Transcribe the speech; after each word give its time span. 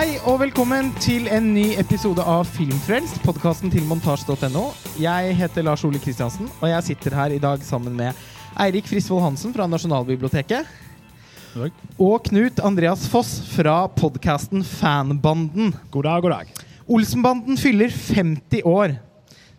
Hei 0.00 0.14
og 0.24 0.38
velkommen 0.40 0.86
til 0.96 1.26
en 1.28 1.50
ny 1.52 1.74
episode 1.76 2.24
av 2.24 2.46
Filmfrelst, 2.48 3.18
podkasten 3.20 3.68
til 3.68 3.84
montasj.no. 3.84 4.62
Jeg 4.96 5.34
heter 5.36 5.66
Lars 5.66 5.82
Ole 5.84 6.00
Kristiansen, 6.00 6.48
og 6.56 6.70
jeg 6.70 6.86
sitter 6.86 7.16
her 7.18 7.34
i 7.34 7.40
dag 7.42 7.60
sammen 7.60 7.92
med 7.98 8.16
Eirik 8.64 8.88
Frisvold 8.88 9.20
Hansen 9.26 9.52
fra 9.52 9.66
Nasjonalbiblioteket. 9.68 10.64
Og 12.00 12.16
Knut 12.30 12.64
Andreas 12.64 13.04
Foss 13.12 13.42
fra 13.52 13.82
podkasten 13.92 14.64
Fanbanden. 14.64 15.74
God 15.92 16.08
dag, 16.08 16.24
god 16.24 16.36
dag. 16.38 16.64
Olsenbanden 16.88 17.60
fyller 17.60 17.92
50 17.92 18.64
år. 18.64 18.96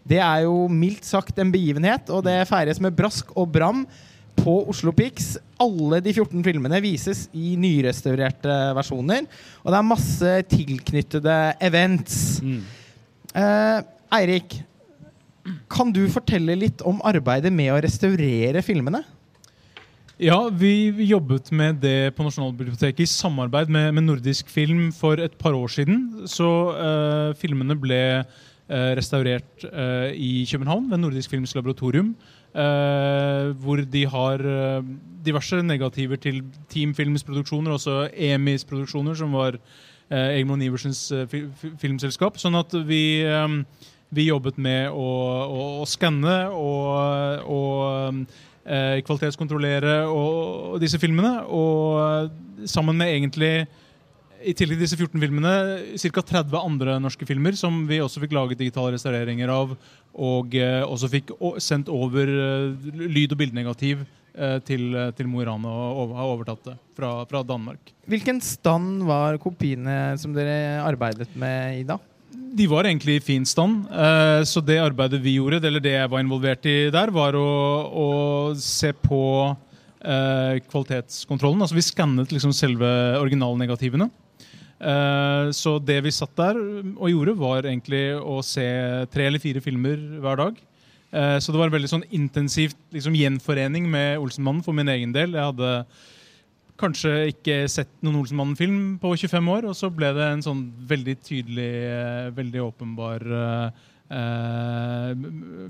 Det 0.01 0.17
er 0.25 0.47
jo 0.47 0.65
mildt 0.73 1.05
sagt 1.05 1.37
en 1.37 1.53
begivenhet, 1.53 2.09
og 2.09 2.25
det 2.25 2.39
feires 2.49 2.81
med 2.81 2.97
brask 2.97 3.29
og 3.37 3.53
bram 3.53 3.85
på 4.37 4.57
Oslo 4.71 4.93
Pix. 4.95 5.35
Alle 5.61 6.01
de 6.03 6.13
14 6.13 6.43
filmene 6.45 6.81
vises 6.83 7.27
i 7.37 7.55
nyrestaurerte 7.59 8.57
versjoner. 8.77 9.27
Og 9.63 9.71
det 9.71 9.79
er 9.79 9.87
masse 9.87 10.35
tilknyttede 10.51 11.37
events. 11.61 12.19
Mm. 12.43 12.61
Eh, 13.37 13.79
Eirik, 14.17 14.59
kan 15.71 15.89
du 15.93 16.03
fortelle 16.11 16.57
litt 16.59 16.83
om 16.85 17.01
arbeidet 17.07 17.51
med 17.53 17.71
å 17.73 17.81
restaurere 17.81 18.63
filmene? 18.65 19.03
Ja, 20.21 20.37
vi 20.53 20.91
jobbet 21.09 21.47
med 21.49 21.79
det 21.81 22.13
på 22.13 22.21
Nasjonalbiblioteket 22.21 23.07
i 23.07 23.09
samarbeid 23.09 23.71
med, 23.73 23.87
med 23.97 24.05
Nordisk 24.05 24.51
Film 24.53 24.91
for 24.93 25.17
et 25.17 25.33
par 25.39 25.55
år 25.57 25.71
siden. 25.73 26.27
Så 26.29 26.45
eh, 26.77 27.31
filmene 27.41 27.73
ble 27.81 28.01
eh, 28.21 28.91
restaurert 28.99 29.65
eh, 29.65 30.11
i 30.13 30.45
København 30.45 30.91
ved 30.91 31.01
Nordisk 31.01 31.33
Films 31.33 31.55
laboratorium. 31.57 32.13
Eh, 32.53 33.51
hvor 33.63 33.81
de 33.93 34.03
har 34.09 34.43
uh, 34.43 34.83
diverse 35.25 35.61
negativer 35.63 36.19
til 36.21 36.41
Team 36.69 36.95
Films 36.95 37.23
produksjoner, 37.23 37.71
også 37.71 38.09
EMIs 38.13 38.65
produksjoner, 38.65 39.13
som 39.17 39.33
var 39.33 39.57
uh, 40.11 40.29
Egmond 40.37 40.63
Iversens 40.63 41.11
eh, 41.11 41.27
fi, 41.31 41.45
fi, 41.57 41.73
filmselskap. 41.81 42.39
Sånn 42.41 42.57
at 42.59 42.73
vi, 42.87 43.23
um, 43.27 43.61
vi 44.11 44.27
jobbet 44.29 44.59
med 44.61 44.89
å, 44.91 45.09
å, 45.47 45.67
å 45.81 45.89
skanne 45.89 46.37
og, 46.51 47.45
og 47.47 48.23
eh, 48.65 48.97
kvalitetskontrollere 49.05 50.01
og, 50.09 50.73
og 50.73 50.81
disse 50.83 50.99
filmene. 51.01 51.37
Og 51.47 52.67
sammen 52.69 52.99
med 52.99 53.15
egentlig 53.15 53.53
i 54.45 54.53
tillegg 54.57 54.79
til 54.79 54.85
disse 54.85 54.97
14 54.97 55.21
filmene 55.21 55.51
ca. 56.01 56.21
30 56.21 56.55
andre 56.59 56.95
norske 57.03 57.27
filmer 57.29 57.55
som 57.59 57.83
vi 57.89 57.99
også 58.03 58.23
fikk 58.23 58.33
laget 58.37 58.61
digitale 58.61 58.95
restaureringer 58.95 59.51
av. 59.53 59.75
Og 60.17 60.55
eh, 60.57 60.81
også 60.85 61.09
fikk 61.11 61.33
sendt 61.61 61.91
over 61.93 62.27
eh, 62.31 62.91
lyd- 63.05 63.35
og 63.35 63.39
bildenegativ 63.41 64.01
eh, 64.35 64.57
til, 64.67 64.95
til 65.17 65.29
Mo 65.31 65.41
i 65.43 65.47
Rana 65.47 65.71
og 65.71 66.15
har 66.17 66.31
overtatt 66.33 66.71
det 66.71 66.77
fra, 66.97 67.13
fra 67.29 67.43
Danmark. 67.47 67.93
Hvilken 68.09 68.41
stand 68.43 69.03
var 69.07 69.37
kopiene 69.43 70.17
som 70.21 70.33
dere 70.35 70.81
arbeidet 70.85 71.29
med 71.39 71.81
i 71.81 71.85
da? 71.87 71.99
De 72.31 72.65
var 72.67 72.83
egentlig 72.87 73.17
i 73.19 73.23
fin 73.23 73.45
stand. 73.47 73.85
eh, 73.91 74.41
Så 74.47 74.59
det 74.63 74.79
arbeidet 74.83 75.21
vi 75.23 75.37
gjorde, 75.37 75.61
eller 75.67 75.83
det 75.83 75.93
jeg 75.95 76.11
var 76.11 76.23
involvert 76.23 76.65
i 76.67 76.77
der, 76.91 77.11
var 77.15 77.35
å, 77.39 77.47
å 77.91 78.07
se 78.59 78.91
på 78.95 79.21
eh, 80.03 80.57
kvalitetskontrollen. 80.67 81.61
Altså 81.63 81.77
Vi 81.77 81.85
skannet 81.85 82.33
liksom 82.35 82.51
selve 82.55 82.89
originalnegativene. 83.21 84.09
Eh, 84.81 85.51
Så 85.53 85.77
det 85.85 85.99
vi 86.03 86.11
satt 86.13 86.33
der 86.35 86.57
og 86.57 87.09
gjorde, 87.11 87.37
var 87.37 87.63
egentlig 87.63 88.15
å 88.17 88.41
se 88.45 88.65
tre 89.13 89.27
eller 89.27 89.39
fire 89.39 89.61
filmer 89.61 89.97
hver 90.21 90.37
dag. 90.41 90.57
Eh, 91.13 91.37
Så 91.39 91.51
det 91.51 91.59
var 91.59 91.69
en 91.69 91.75
veldig 91.77 91.91
sånn 91.91 92.07
intensivt 92.11 92.77
liksom, 92.91 93.13
gjenforening 93.13 93.89
med 93.89 94.17
Olsenmannen 94.19 94.63
for 94.65 94.73
min 94.73 94.89
egen 94.89 95.13
del. 95.13 95.33
Jeg 95.37 95.51
hadde 95.51 95.85
kanskje 96.81 97.13
ikke 97.29 97.69
sett 97.69 97.91
noen 98.01 98.23
Olsenmannen-film 98.23 98.97
på 98.99 99.13
25 99.13 99.49
år, 99.53 99.69
og 99.69 99.75
så 99.77 99.91
ble 99.93 100.09
det 100.17 100.25
en 100.31 100.41
sånn 100.41 100.63
veldig 100.89 101.17
tydelig, 101.21 101.71
eh, 101.85 102.31
veldig 102.33 102.61
åpenbar 102.71 103.73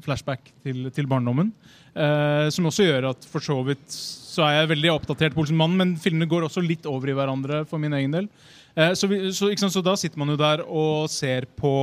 flashback 0.02 0.48
til, 0.64 0.88
til 0.90 1.06
barndommen. 1.06 1.52
Eh, 1.94 2.48
som 2.50 2.66
også 2.70 2.86
gjør 2.88 3.10
at 3.12 3.26
for 3.28 3.44
så 3.44 3.58
vidt 3.68 3.84
så 3.92 4.46
er 4.48 4.62
jeg 4.62 4.72
veldig 4.72 4.92
oppdatert 4.94 5.36
på 5.36 5.44
Olsenmannen, 5.44 5.78
men 5.78 5.98
filmene 6.00 6.30
går 6.32 6.48
også 6.48 6.64
litt 6.64 6.88
over 6.90 7.12
i 7.12 7.16
hverandre 7.18 7.66
for 7.70 7.82
min 7.84 7.94
egen 7.98 8.16
del. 8.16 8.30
Eh, 8.76 8.94
så, 8.98 9.08
vi, 9.12 9.24
så, 9.36 9.52
sant, 9.58 9.74
så 9.74 9.84
da 9.86 9.96
sitter 10.00 10.22
man 10.22 10.34
jo 10.34 10.40
der 10.40 10.66
og 10.68 11.10
ser 11.12 11.50
på 11.60 11.74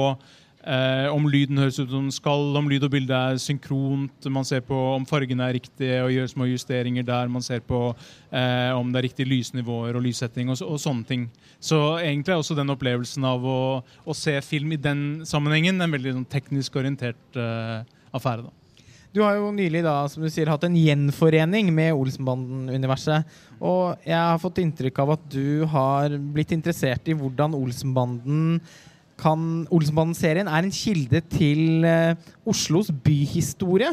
Eh, 0.69 1.07
om 1.15 1.25
lyden 1.31 1.57
høres 1.57 1.79
ut 1.79 1.87
som 1.89 2.09
den 2.09 2.13
skal, 2.13 2.51
om 2.59 2.67
lyd 2.69 2.83
og 2.85 2.91
bilde 2.93 3.15
er 3.15 3.39
synkront. 3.41 4.27
Man 4.29 4.45
ser 4.45 4.61
på 4.67 4.77
om 4.97 5.07
fargene 5.09 5.47
er 5.47 5.57
riktige 5.57 6.03
og 6.03 6.13
gjør 6.13 6.29
små 6.33 6.49
justeringer 6.51 7.07
der. 7.09 7.31
Man 7.33 7.45
ser 7.47 7.63
på 7.65 7.81
eh, 7.89 8.75
om 8.77 8.91
det 8.93 9.01
er 9.01 9.07
riktige 9.07 9.31
lysnivåer 9.31 9.97
og 9.97 10.05
lyssetting 10.05 10.51
og, 10.53 10.61
og 10.67 10.81
sånne 10.83 11.09
ting. 11.09 11.29
Så 11.57 11.79
egentlig 12.03 12.35
er 12.35 12.43
også 12.43 12.59
den 12.59 12.75
opplevelsen 12.75 13.25
av 13.31 13.47
å, 13.49 13.61
å 13.81 14.19
se 14.19 14.35
film 14.45 14.75
i 14.75 14.83
den 14.83 15.05
sammenhengen 15.29 15.81
en 15.81 15.95
veldig 15.95 16.19
sånn, 16.19 16.31
teknisk 16.37 16.77
orientert 16.83 17.39
eh, 17.41 17.87
affære. 18.13 18.51
da. 18.51 18.58
Du 19.19 19.25
har 19.25 19.35
jo 19.35 19.49
nylig 19.51 19.81
da, 19.83 20.05
som 20.07 20.23
du 20.23 20.29
sier, 20.31 20.47
hatt 20.47 20.63
en 20.63 20.77
gjenforening 20.79 21.73
med 21.75 21.91
Olsenbanden-universet. 21.99 23.27
Og 23.59 24.05
jeg 24.07 24.15
har 24.15 24.39
fått 24.39 24.61
inntrykk 24.63 25.01
av 25.03 25.11
at 25.17 25.25
du 25.35 25.65
har 25.73 26.15
blitt 26.37 26.55
interessert 26.55 27.11
i 27.11 27.17
hvordan 27.19 27.57
Olsenbanden 27.59 28.61
kan 29.19 29.43
Olsenbanden-serien 29.75 30.47
er 30.47 30.63
en 30.63 30.71
kilde 30.71 31.25
til 31.35 31.83
eh, 31.83 32.15
Oslos 32.47 32.93
byhistorie. 32.95 33.91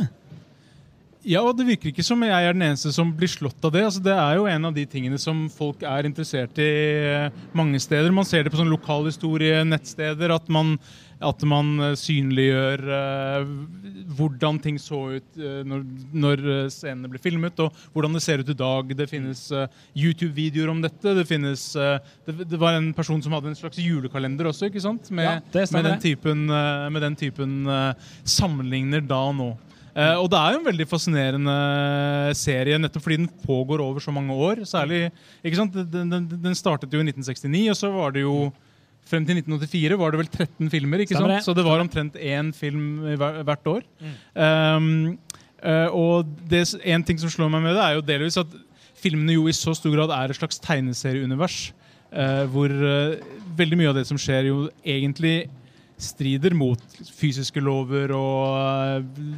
Ja, 1.26 1.42
og 1.42 1.56
Det 1.58 1.66
virker 1.66 1.90
ikke 1.90 2.06
som 2.06 2.22
jeg 2.22 2.34
er 2.34 2.54
den 2.54 2.68
eneste 2.68 2.92
som 2.94 3.10
blir 3.18 3.30
slått 3.32 3.64
av 3.66 3.74
det. 3.74 3.82
Altså, 3.88 4.02
det 4.06 4.14
er 4.14 4.36
jo 4.38 4.46
en 4.50 4.70
av 4.70 4.76
de 4.76 4.84
tingene 4.86 5.18
som 5.22 5.48
folk 5.50 5.82
er 5.82 6.06
interessert 6.06 6.60
i 6.62 6.70
eh, 7.02 7.40
mange 7.58 7.82
steder. 7.82 8.14
Man 8.14 8.28
ser 8.30 8.46
det 8.46 8.54
på 8.54 8.60
sånn 8.60 8.70
lokalhistorie-nettsteder. 8.70 10.36
At 10.36 10.52
man, 10.54 10.76
at 11.18 11.42
man 11.50 11.74
eh, 11.82 11.96
synliggjør 11.98 12.86
uh, 12.92 13.50
hvordan 14.20 14.62
ting 14.62 14.78
så 14.82 15.02
ut 15.18 15.42
uh, 15.42 15.64
når, 15.66 15.84
når 16.14 16.46
scenene 16.76 17.10
ble 17.10 17.24
filmet, 17.24 17.58
og 17.64 17.74
hvordan 17.96 18.20
det 18.20 18.22
ser 18.28 18.46
ut 18.46 18.54
i 18.54 18.60
dag. 18.62 18.94
Det 19.02 19.10
finnes 19.10 19.48
uh, 19.50 19.66
YouTube-videoer 19.98 20.76
om 20.76 20.86
dette. 20.86 21.18
Det, 21.18 21.26
finnes, 21.26 21.68
det, 21.74 22.40
det 22.46 22.62
var 22.62 22.78
en 22.78 22.94
person 22.94 23.26
som 23.26 23.34
hadde 23.34 23.50
en 23.50 23.58
slags 23.58 23.82
julekalender 23.82 24.54
også, 24.54 24.70
ikke 24.70 24.86
sant? 24.86 25.10
Med, 25.10 25.26
Ja, 25.26 25.70
med 25.74 25.90
den 25.90 26.02
typen, 26.06 26.46
med 26.46 27.02
den 27.02 27.16
typen 27.18 27.64
sammenligner 28.22 29.02
da 29.02 29.26
og 29.32 29.40
nå. 29.42 29.56
Eh, 29.96 30.18
og 30.20 30.28
det 30.28 30.40
er 30.40 30.56
jo 30.56 30.60
en 30.60 30.68
veldig 30.68 30.86
fascinerende 30.92 31.56
serie, 32.36 32.80
nettopp 32.82 33.06
fordi 33.06 33.22
den 33.22 33.32
pågår 33.46 33.84
over 33.84 34.04
så 34.04 34.12
mange 34.12 34.36
år. 34.36 34.66
Særlig, 34.68 35.08
ikke 35.40 35.60
sant? 35.62 35.78
Den, 35.94 36.12
den, 36.12 36.28
den 36.44 36.58
startet 36.58 36.92
jo 36.92 37.00
i 37.00 37.08
1969, 37.08 37.70
og 37.72 37.80
så 37.80 37.92
var 37.96 38.16
det 38.16 38.26
jo 38.26 38.38
Frem 39.06 39.22
til 39.22 39.38
1984 39.38 39.98
var 40.02 40.16
det 40.16 40.18
vel 40.18 40.30
13 40.32 40.70
filmer, 40.74 41.02
ikke 41.04 41.14
sant? 41.14 41.30
det. 41.30 41.44
så 41.46 41.54
det 41.54 41.62
var 41.62 41.78
omtrent 41.78 42.16
én 42.18 42.48
film 42.58 43.04
hvert 43.22 43.68
år. 43.70 43.84
Um, 44.34 44.88
uh, 45.62 45.94
og 45.94 46.32
det, 46.50 46.64
en 46.82 47.06
ting 47.06 47.20
som 47.22 47.30
slår 47.30 47.52
meg 47.54 47.62
med 47.68 47.78
det, 47.78 47.84
er 47.84 48.00
jo 48.00 48.02
delvis 48.02 48.40
at 48.42 48.56
filmene 48.98 49.36
jo 49.36 49.46
i 49.46 49.54
så 49.54 49.76
stor 49.78 49.94
grad 49.94 50.10
er 50.10 50.34
et 50.34 50.40
slags 50.40 50.58
tegneserieunivers. 50.58 51.68
Uh, 52.10 52.50
hvor 52.50 52.74
veldig 53.62 53.78
mye 53.78 53.92
av 53.94 54.00
det 54.00 54.08
som 54.10 54.18
skjer, 54.18 54.50
jo 54.50 54.66
egentlig 54.82 55.36
strider 55.98 56.56
mot 56.58 56.82
fysiske 57.16 57.62
lover 57.64 58.12
og 58.16 58.58
eh, 58.60 59.30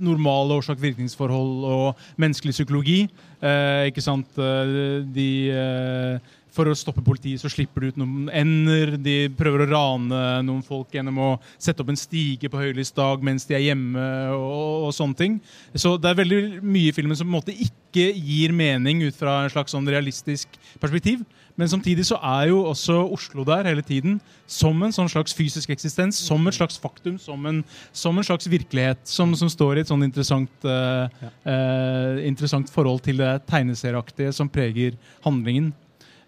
normale 0.00 0.56
årsak-virkningsforhold 0.60 1.66
og 1.68 2.02
menneskelig 2.20 2.56
psykologi. 2.56 3.00
Eh, 3.42 3.88
ikke 3.90 4.04
sant? 4.04 4.40
Eh, 4.40 5.04
de 5.14 5.30
eh, 5.52 6.34
for 6.58 6.66
å 6.66 6.76
stoppe 6.76 7.04
politiet 7.04 7.38
så 7.38 7.50
slipper 7.52 7.84
de 7.84 7.92
ut 7.92 7.98
noen 8.00 8.30
ender. 8.34 8.96
De 8.98 9.16
prøver 9.38 9.62
å 9.62 9.68
rane 9.70 10.22
noen 10.46 10.64
folk 10.66 10.94
gjennom 10.96 11.20
å 11.22 11.30
sette 11.54 11.84
opp 11.84 11.92
en 11.92 12.00
stige 12.00 12.50
på 12.50 12.58
høylys 12.58 12.90
dag 12.96 13.22
mens 13.24 13.46
de 13.46 13.54
er 13.58 13.66
hjemme. 13.68 14.06
og, 14.34 14.88
og 14.88 14.94
sånne 14.96 15.18
ting. 15.18 15.38
Så 15.76 15.96
det 16.00 16.10
er 16.10 16.22
veldig 16.22 16.40
mye 16.64 16.90
i 16.90 16.96
filmen 16.96 17.18
som 17.18 17.28
på 17.28 17.34
en 17.34 17.38
måte 17.38 17.54
ikke 17.54 18.08
gir 18.16 18.54
mening 18.56 19.04
ut 19.06 19.16
fra 19.16 19.42
en 19.44 19.52
slags 19.52 19.76
sånn 19.76 19.88
realistisk 19.88 20.58
perspektiv. 20.82 21.22
Men 21.58 21.66
samtidig 21.66 22.04
så 22.06 22.16
er 22.22 22.52
jo 22.52 22.60
også 22.70 23.00
Oslo 23.10 23.42
der 23.46 23.66
hele 23.66 23.82
tiden 23.82 24.20
som 24.46 24.78
en 24.82 24.94
sånn 24.94 25.10
slags 25.10 25.34
fysisk 25.34 25.72
eksistens, 25.74 26.20
som 26.22 26.46
et 26.46 26.54
slags 26.54 26.78
faktum, 26.78 27.16
som 27.18 27.46
en, 27.50 27.64
som 27.90 28.14
en 28.14 28.26
slags 28.26 28.46
virkelighet 28.46 29.00
som, 29.08 29.34
som 29.34 29.50
står 29.50 29.76
i 29.80 29.82
et 29.82 29.90
sånn 29.90 30.06
interessant, 30.06 30.52
uh, 30.62 31.10
uh, 31.42 32.20
interessant 32.22 32.70
forhold 32.70 33.02
til 33.08 33.18
det 33.18 33.32
tegneserieaktige 33.50 34.30
som 34.36 34.50
preger 34.50 34.94
handlingen. 35.26 35.72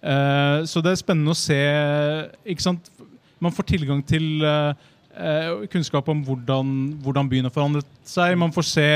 Uh, 0.02 0.66
så 0.66 0.82
det 0.82 0.96
er 0.96 1.02
spennende 1.04 1.36
å 1.36 1.38
se 1.38 1.60
ikke 2.42 2.66
sant? 2.66 2.90
Man 3.40 3.54
får 3.54 3.70
tilgang 3.70 4.02
til 4.04 4.42
kunnskap 5.72 6.06
om 6.12 6.20
hvordan, 6.24 6.68
hvordan 7.02 7.28
byen 7.28 7.46
har 7.48 7.54
forandret 7.54 7.86
seg. 8.06 8.34
Man 8.38 8.52
får 8.54 8.66
se 8.68 8.90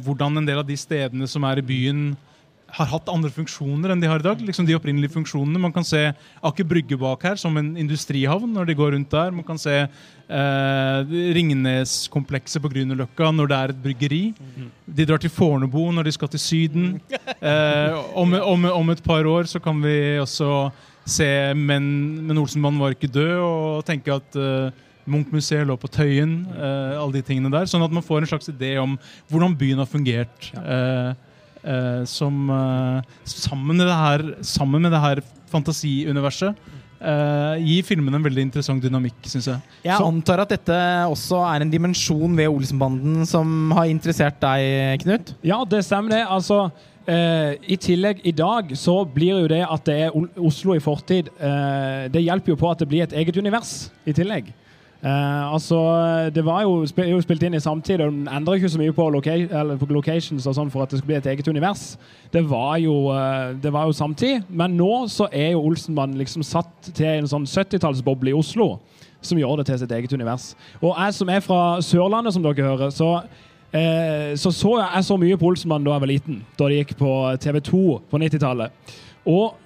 hvordan 0.00 0.40
en 0.40 0.46
del 0.48 0.60
av 0.62 0.66
de 0.66 0.76
stedene 0.78 1.26
som 1.28 1.44
er 1.44 1.60
i 1.60 1.66
byen, 1.66 2.06
har 2.74 2.88
hatt 2.90 3.10
andre 3.12 3.30
funksjoner 3.32 3.92
enn 3.92 4.02
de 4.02 4.08
har 4.10 4.22
i 4.22 4.26
dag. 4.26 4.40
liksom 4.42 4.66
de 4.66 4.74
opprinnelige 4.76 5.14
funksjonene. 5.14 5.60
Man 5.60 5.72
kan 5.72 5.86
se 5.86 6.12
Aker 6.42 6.66
Brygge 6.66 6.98
bak 6.98 7.22
her 7.22 7.36
som 7.40 7.56
en 7.56 7.76
industrihavn 7.80 8.50
når 8.54 8.70
de 8.70 8.78
går 8.78 8.94
rundt 8.96 9.10
der. 9.10 9.30
Man 9.34 9.46
kan 9.46 9.60
se 9.60 9.76
eh, 9.84 11.14
Ringnes-komplekset 11.38 12.62
på 12.62 12.72
Grünerløkka 12.72 13.30
når 13.34 13.50
det 13.50 13.58
er 13.58 13.74
et 13.74 13.82
bryggeri. 13.84 14.22
De 14.86 15.06
drar 15.06 15.22
til 15.22 15.30
Fornebu 15.30 15.92
når 15.94 16.08
de 16.08 16.16
skal 16.16 16.32
til 16.34 16.42
Syden. 16.42 16.96
Eh, 17.44 17.94
om, 18.16 18.30
om, 18.32 18.62
om 18.72 18.90
et 18.90 19.02
par 19.04 19.26
år 19.28 19.44
så 19.50 19.60
kan 19.60 19.76
vi 19.82 20.16
også 20.16 20.70
se 21.04 21.26
Men, 21.52 21.84
men 22.24 22.38
Olsenbanen 22.40 22.80
var 22.80 22.94
ikke 22.94 23.10
død, 23.12 23.32
og 23.44 23.84
tenke 23.84 24.14
at 24.14 24.38
eh, 24.40 24.70
Munch-museet 25.04 25.66
lå 25.68 25.76
på 25.76 25.90
Tøyen. 25.92 26.32
Eh, 26.54 26.94
alle 26.96 27.18
de 27.18 27.24
tingene 27.26 27.52
der, 27.52 27.68
Sånn 27.68 27.84
at 27.84 27.92
man 27.92 28.04
får 28.04 28.22
en 28.22 28.30
slags 28.32 28.48
idé 28.48 28.74
om 28.80 28.96
hvordan 29.28 29.56
byen 29.60 29.82
har 29.82 29.90
fungert. 29.90 30.48
Uh, 30.56 31.12
som 32.10 32.50
sammen 33.24 33.78
med 33.78 33.86
det 33.88 33.96
her, 33.96 34.24
sammen 34.44 34.84
med 34.84 34.92
det 34.92 35.00
her 35.00 35.22
fantasiuniverset 35.50 36.58
Uh, 37.04 37.60
gir 37.60 37.84
filmene 37.84 38.16
en 38.16 38.24
veldig 38.24 38.46
interessant 38.46 38.80
dynamikk, 38.80 39.18
syns 39.28 39.50
jeg. 39.50 39.60
Jeg 39.84 39.98
Så. 39.98 40.06
antar 40.08 40.40
at 40.40 40.54
dette 40.54 40.76
også 41.10 41.42
er 41.44 41.60
en 41.60 41.70
dimensjon 41.70 42.36
ved 42.38 42.48
Olsenbanden 42.48 43.26
som 43.28 43.74
har 43.76 43.90
interessert 43.92 44.38
deg, 44.40 45.02
Knut? 45.02 45.34
Ja, 45.44 45.58
det 45.68 45.82
stemmer 45.84 46.14
det. 46.14 46.22
Altså, 46.24 46.70
uh, 46.70 47.52
I 47.60 47.76
tillegg, 47.76 48.22
i 48.24 48.32
dag 48.32 48.72
så 48.78 49.02
blir 49.04 49.42
jo 49.42 49.50
det 49.52 49.60
at 49.66 49.84
det 49.84 49.98
er 50.06 50.16
Oslo 50.40 50.72
i 50.78 50.80
fortid 50.80 51.28
uh, 51.36 52.08
Det 52.08 52.24
hjelper 52.24 52.54
jo 52.54 52.60
på 52.62 52.70
at 52.70 52.80
det 52.80 52.88
blir 52.88 53.04
et 53.04 53.12
eget 53.12 53.36
univers 53.36 53.90
i 54.06 54.16
tillegg. 54.16 54.54
Uh, 55.04 55.52
altså, 55.52 55.78
Det 56.34 56.44
var 56.44 56.62
jo, 56.62 56.86
spil, 56.86 57.10
jo, 57.12 57.20
spilt 57.20 57.42
inn 57.44 57.54
i 57.54 57.60
samtid, 57.60 58.00
og 58.00 58.12
den 58.12 58.28
endrer 58.32 58.56
ikke 58.56 58.70
så 58.72 58.78
mye 58.80 58.92
på, 58.96 59.04
loca 59.12 59.34
på 59.76 59.88
locations 59.92 60.46
og 60.48 60.54
sånn 60.56 60.70
for 60.72 60.80
at 60.80 60.94
det 60.94 61.00
skulle 61.02 61.10
bli 61.12 61.18
et 61.18 61.26
eget 61.28 61.48
univers. 61.48 61.82
Det 62.32 62.40
var 62.48 62.78
jo, 62.80 62.94
uh, 63.12 63.52
det 63.60 63.72
var 63.72 63.84
jo 63.84 63.92
samtid, 63.92 64.46
men 64.48 64.78
nå 64.78 65.04
så 65.12 65.26
er 65.28 65.50
jo 65.52 65.60
Olsenmann 65.68 66.14
liksom 66.16 66.46
satt 66.48 66.88
til 66.88 67.10
en 67.10 67.28
sånn 67.28 67.44
70-tallsboble 67.44 68.32
i 68.32 68.38
Oslo 68.38 68.78
som 69.24 69.40
gjør 69.40 69.60
det 69.60 69.66
til 69.68 69.82
sitt 69.82 69.92
eget 69.92 70.12
univers. 70.16 70.54
Og 70.80 70.96
jeg 70.96 71.16
som 71.18 71.32
er 71.32 71.44
fra 71.44 71.60
Sørlandet, 71.84 72.32
som 72.32 72.44
dere 72.44 72.64
hører, 72.64 72.94
så 72.94 73.10
uh, 73.20 74.30
så, 74.40 74.54
så 74.56 74.78
jeg 74.80 75.04
så 75.04 75.18
mye 75.20 75.36
på 75.36 75.50
Olsenmann 75.52 75.84
da 75.84 75.98
jeg 75.98 76.06
var 76.06 76.12
liten, 76.14 76.40
da 76.56 76.70
det 76.70 76.80
gikk 76.80 76.96
på 77.02 77.12
TV2 77.44 77.82
på 78.08 78.22
90-tallet. 78.24 78.96
Og 79.28 79.60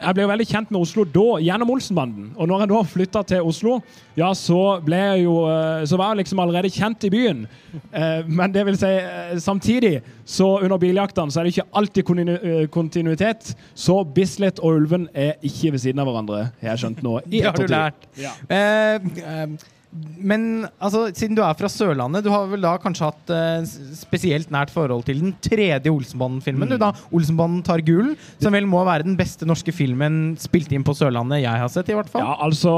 jeg 0.00 0.16
ble 0.16 0.24
jo 0.24 0.30
veldig 0.32 0.48
kjent 0.48 0.72
med 0.72 0.80
Oslo 0.80 1.04
da, 1.04 1.26
gjennom 1.44 1.70
Olsenbanden. 1.74 2.30
Og 2.36 2.48
når 2.50 2.64
jeg 2.64 2.72
da 2.72 2.80
flytta 2.94 3.22
til 3.34 3.50
Oslo, 3.50 3.76
ja, 4.18 4.32
så 4.36 4.60
ble 4.84 4.98
jeg 4.98 5.22
jo 5.24 5.34
eh, 5.48 5.84
Så 5.88 5.96
var 6.00 6.10
jeg 6.10 6.22
liksom 6.24 6.40
allerede 6.42 6.72
kjent 6.72 7.04
i 7.06 7.12
byen. 7.12 7.44
Eh, 7.92 8.26
men 8.26 8.54
det 8.54 8.64
vil 8.66 8.78
si, 8.80 8.90
eh, 8.90 9.36
samtidig, 9.38 10.00
så 10.24 10.48
under 10.58 10.80
biljaktene, 10.80 11.30
så 11.30 11.40
er 11.40 11.46
det 11.46 11.54
ikke 11.54 11.68
alltid 11.78 12.68
kontinuitet. 12.72 13.54
Så 13.74 14.00
Bislett 14.04 14.58
og 14.62 14.80
Ulven 14.80 15.08
er 15.14 15.36
ikke 15.46 15.74
ved 15.74 15.84
siden 15.84 16.02
av 16.02 16.10
hverandre, 16.10 16.46
jeg 16.60 16.70
har 16.70 16.80
jeg 16.80 16.84
skjønt 16.84 17.04
nå. 17.06 17.18
I 17.26 17.36
det 17.36 17.44
har 17.48 17.58
du 17.58 17.70
lært. 17.70 18.08
Ja. 18.20 18.32
Uh, 18.48 19.22
eh, 19.26 19.68
men 19.90 20.68
altså, 20.78 21.08
siden 21.16 21.34
du 21.34 21.40
er 21.42 21.56
fra 21.58 21.66
Sørlandet, 21.70 22.22
du 22.22 22.30
har 22.30 22.44
vel 22.46 22.62
da 22.62 22.76
kanskje 22.78 23.08
hatt 23.08 23.32
eh, 23.34 23.64
spesielt 23.98 24.52
nært 24.54 24.70
forhold 24.70 25.02
til 25.08 25.18
den 25.24 25.32
tredje 25.42 25.90
Olsenbanden-filmen? 25.90 26.68
Mm. 26.68 26.74
Du 26.76 26.78
da, 26.78 26.92
'Olsenbanden 27.10 27.64
tar 27.66 27.82
gull', 27.82 28.12
som 28.38 28.54
vel 28.54 28.68
må 28.70 28.84
være 28.86 29.08
den 29.08 29.16
beste 29.18 29.48
norske 29.48 29.74
filmen 29.74 30.36
spilt 30.38 30.70
inn 30.70 30.86
på 30.86 30.94
Sørlandet 30.94 31.42
jeg 31.42 31.62
har 31.64 31.72
sett, 31.74 31.90
i 31.90 31.98
hvert 31.98 32.12
fall? 32.12 32.22
Ja, 32.22 32.36
altså 32.38 32.76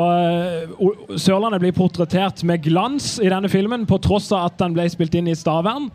uh, 0.73 1.17
Sørlandet 1.20 1.61
blir 1.61 1.76
portrettert 1.76 2.41
med 2.49 2.64
glans 2.64 3.19
i 3.20 3.29
denne 3.29 3.53
filmen, 3.53 3.85
på 3.85 4.00
tross 4.00 4.31
av 4.32 4.49
at 4.49 4.56
den 4.62 4.79
ble 4.79 4.88
spilt 4.93 5.19
inn 5.19 5.29
i 5.29 5.37
Stavern. 5.37 5.91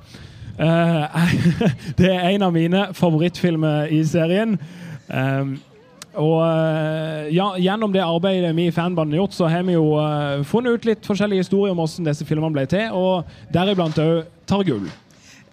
Uh, 0.62 1.34
det 2.00 2.14
er 2.14 2.30
en 2.30 2.46
av 2.46 2.54
mine 2.54 2.92
favorittfilmer 2.98 3.90
i 3.90 4.04
serien. 4.06 4.60
Um, 5.10 5.58
og 6.18 6.38
eh, 6.44 7.32
ja, 7.36 7.50
Gjennom 7.62 7.94
det 7.94 8.04
arbeidet 8.04 8.54
vi 8.58 8.68
i 8.68 8.76
fanbanden 8.76 9.16
har 9.16 9.24
gjort, 9.26 9.38
så 9.38 9.50
har 9.52 9.66
vi 9.68 9.76
jo 9.78 9.92
uh, 9.98 10.44
funnet 10.48 10.78
ut 10.78 10.88
litt 10.90 11.08
forskjellige 11.08 11.46
historier 11.46 11.76
om 11.76 11.82
hvordan 11.82 12.10
disse 12.10 12.28
filmene 12.28 12.56
ble 12.56 12.66
til, 12.70 12.90
og 12.96 13.28
deriblant 13.54 14.00
òg 14.02 14.26
tar 14.50 14.66
gull. 14.68 14.88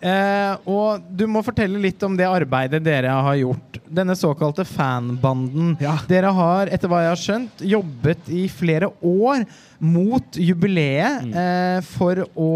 Eh, 0.05 0.57
og 0.69 1.05
du 1.09 1.25
må 1.31 1.41
fortelle 1.45 1.81
litt 1.81 2.03
om 2.05 2.17
det 2.19 2.27
arbeidet 2.29 2.83
dere 2.85 3.15
har 3.25 3.39
gjort. 3.41 3.79
Denne 3.89 4.17
såkalte 4.19 4.67
fanbanden. 4.69 5.75
Ja. 5.81 5.95
Dere 6.11 6.33
har, 6.37 6.69
etter 6.75 6.91
hva 6.93 7.01
jeg 7.05 7.13
har 7.15 7.23
skjønt, 7.23 7.65
jobbet 7.65 8.29
i 8.29 8.45
flere 8.53 8.91
år 9.01 9.47
mot 9.85 10.37
jubileet 10.37 11.25
mm. 11.25 11.33
eh, 11.41 11.79
for 11.89 12.21
å 12.37 12.53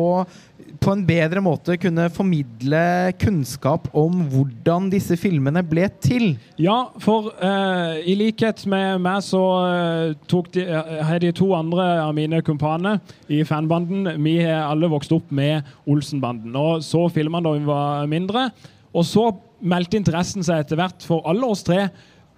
på 0.80 0.92
en 0.94 1.02
bedre 1.06 1.40
måte 1.44 1.76
kunne 1.80 2.08
formidle 2.14 2.80
kunnskap 3.20 3.88
om 3.96 4.22
hvordan 4.32 4.88
disse 4.92 5.16
filmene 5.20 5.62
ble 5.66 5.88
til. 6.04 6.32
Ja, 6.60 6.88
for 7.02 7.30
uh, 7.42 7.98
i 7.98 8.14
likhet 8.18 8.64
med 8.70 9.02
meg 9.04 9.22
så 9.26 9.42
uh, 9.64 10.16
tok 10.30 10.50
de, 10.56 10.64
uh, 10.70 10.98
har 11.08 11.22
de 11.22 11.32
to 11.36 11.50
andre 11.56 11.86
av 12.02 12.14
mine 12.16 12.40
kumpaner 12.46 13.00
i 13.28 13.42
fanbanden 13.46 14.08
Vi 14.24 14.38
har 14.42 14.68
alle 14.70 14.90
vokst 14.90 15.12
opp 15.14 15.30
med 15.34 15.66
Olsenbanden 15.90 16.56
og 16.58 16.84
så 16.86 17.06
filmene 17.12 17.44
da 17.46 17.54
vi 17.58 17.68
var 17.68 18.10
mindre. 18.10 18.48
Og 18.94 19.06
så 19.06 19.28
meldte 19.58 19.98
interessen 19.98 20.46
seg 20.46 20.62
etter 20.62 20.78
hvert 20.78 21.04
for 21.06 21.26
alle 21.28 21.48
oss 21.48 21.64
tre. 21.66 21.88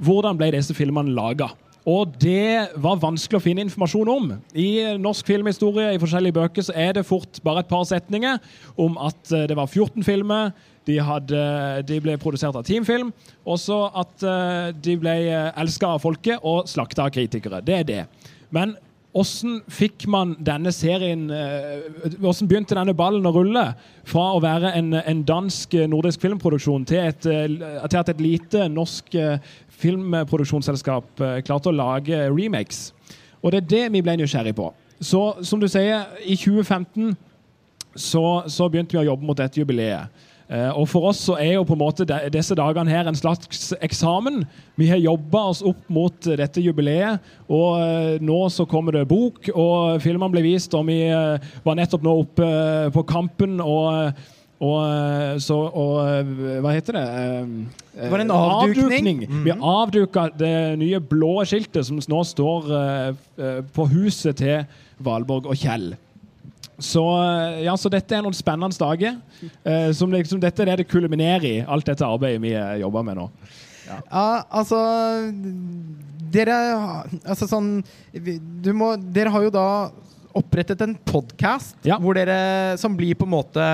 Hvordan 0.01 0.39
ble 0.41 0.53
disse 0.57 0.75
filmene 0.77 1.13
laga? 1.15 1.53
Og 1.91 2.13
det 2.21 2.71
var 2.79 3.01
vanskelig 3.03 3.39
å 3.39 3.43
finne 3.43 3.65
informasjon 3.65 4.11
om. 4.13 4.33
I 4.55 4.97
norsk 5.01 5.27
filmhistorie 5.27 5.95
i 5.95 6.01
forskjellige 6.01 6.37
bøker 6.37 6.67
så 6.67 6.75
er 6.77 6.95
det 6.97 7.07
fort 7.09 7.41
bare 7.47 7.65
et 7.65 7.71
par 7.71 7.87
setninger 7.89 8.39
om 8.81 8.99
at 9.01 9.33
eh, 9.33 9.47
det 9.51 9.57
var 9.59 9.71
14 9.71 10.05
filmer. 10.07 10.53
De, 10.89 10.97
hadde, 11.05 11.41
de 11.89 11.99
ble 12.03 12.17
produsert 12.21 12.57
av 12.57 12.67
Teamfilm. 12.67 13.11
Også 13.49 13.81
at 14.03 14.27
eh, 14.27 14.69
de 14.77 14.99
ble 15.01 15.17
eh, 15.25 15.51
elska 15.61 15.95
av 15.97 16.05
folket 16.05 16.47
og 16.47 16.69
slakta 16.71 17.09
av 17.09 17.15
kritikere. 17.17 17.63
Det 17.65 17.81
er 17.81 17.89
det. 17.89 18.05
Men 18.55 18.77
hvordan 19.11 19.57
fikk 19.75 20.05
man 20.07 20.37
denne 20.39 20.71
serien 20.71 21.25
Hvordan 22.23 22.47
begynte 22.47 22.77
denne 22.79 22.95
ballen 22.95 23.27
å 23.27 23.33
rulle? 23.35 23.65
Fra 24.07 24.29
å 24.37 24.43
være 24.43 24.71
en, 24.79 24.93
en 24.95 25.25
dansk-nordisk 25.27 26.23
filmproduksjon 26.23 26.87
til, 26.87 27.09
et, 27.11 27.27
til 27.27 27.99
at 27.99 28.13
et 28.13 28.23
lite 28.23 28.69
norsk 28.71 29.19
filmproduksjonsselskap 29.81 31.25
eh, 31.25 31.41
klarte 31.47 31.71
å 31.71 31.77
lage 31.77 32.23
remakes. 32.31 32.91
Og 33.41 33.53
det 33.53 33.63
er 33.63 33.71
det 33.73 33.85
vi 33.97 34.03
ble 34.05 34.19
nysgjerrig 34.21 34.55
på. 34.57 34.71
Så 35.01 35.23
som 35.47 35.61
du 35.61 35.69
sier, 35.71 36.11
i 36.29 36.37
2015 36.37 37.15
så, 37.97 38.25
så 38.47 38.69
begynte 38.69 38.97
vi 38.97 39.03
å 39.03 39.09
jobbe 39.11 39.27
mot 39.27 39.39
dette 39.39 39.63
jubileet. 39.63 40.27
Uh, 40.51 40.73
og 40.75 40.89
For 40.91 41.11
oss 41.13 41.21
så 41.29 41.37
er 41.39 41.53
jo 41.55 41.67
på 41.69 41.77
en 41.77 41.83
måte 41.85 42.07
disse 42.35 42.57
dagene 42.59 42.91
her 42.91 43.07
en 43.07 43.19
slags 43.19 43.71
eksamen. 43.79 44.43
Vi 44.81 44.89
har 44.91 44.99
jobba 44.99 45.45
oss 45.53 45.63
opp 45.63 45.85
mot 45.93 46.27
dette 46.27 46.65
jubileet, 46.65 47.23
og 47.47 47.79
uh, 47.79 48.19
nå 48.19 48.41
så 48.51 48.67
kommer 48.67 48.99
det 48.99 49.07
bok, 49.11 49.53
og 49.55 50.03
filmene 50.03 50.35
ble 50.35 50.45
vist. 50.49 50.75
Og 50.75 50.89
vi 50.91 51.01
var 51.65 51.79
nettopp 51.79 52.05
nå 52.05 52.19
oppe 52.25 52.51
på 52.95 53.07
Kampen 53.09 53.63
og 53.63 54.13
og, 54.61 54.81
eh, 54.85 55.39
så, 55.41 55.57
og 55.57 55.95
eh, 56.05 56.59
hva 56.61 56.75
heter 56.77 56.99
det? 56.99 57.05
Det 57.95 58.11
var 58.13 58.23
en 58.23 58.33
eh, 58.35 58.51
avdukning. 58.61 59.23
Mm 59.25 59.31
-hmm. 59.31 59.45
Vi 59.45 59.53
avduka 59.57 60.29
det 60.39 60.79
nye 60.79 61.01
blå 61.01 61.45
skiltet 61.45 61.87
som 61.87 62.01
nå 62.09 62.25
står 62.25 62.63
på 63.73 63.87
huset 63.89 64.37
til 64.37 64.65
Valborg 64.99 65.47
og 65.47 65.57
Kjell. 65.57 65.97
Så, 66.81 67.05
ja, 67.65 67.75
så 67.77 67.91
dette 67.93 68.17
er 68.17 68.25
noen 68.25 68.37
spennende 68.37 68.77
dager. 68.81 69.19
Som 69.97 70.15
liksom, 70.15 70.41
dette 70.43 70.65
er 70.65 70.73
det 70.73 70.83
det 70.83 70.91
kulminerer 70.91 71.47
i, 71.49 71.57
alt 71.65 71.89
dette 71.89 72.07
arbeidet 72.07 72.43
vi 72.43 72.55
jobber 72.81 73.07
med 73.07 73.21
nå. 73.21 73.29
Ja, 73.87 73.99
ja 73.99 74.27
altså 74.61 74.79
Dere 76.31 76.57
Altså 77.25 77.49
sånn 77.51 77.81
må, 78.77 78.93
Dere 79.03 79.33
har 79.35 79.47
jo 79.49 79.53
da 79.55 79.67
opprettet 80.39 80.85
en 80.85 80.93
podkast 80.95 81.75
ja. 81.83 81.97
som 82.79 82.95
blir 82.95 83.17
på 83.19 83.27
en 83.27 83.33
måte 83.33 83.65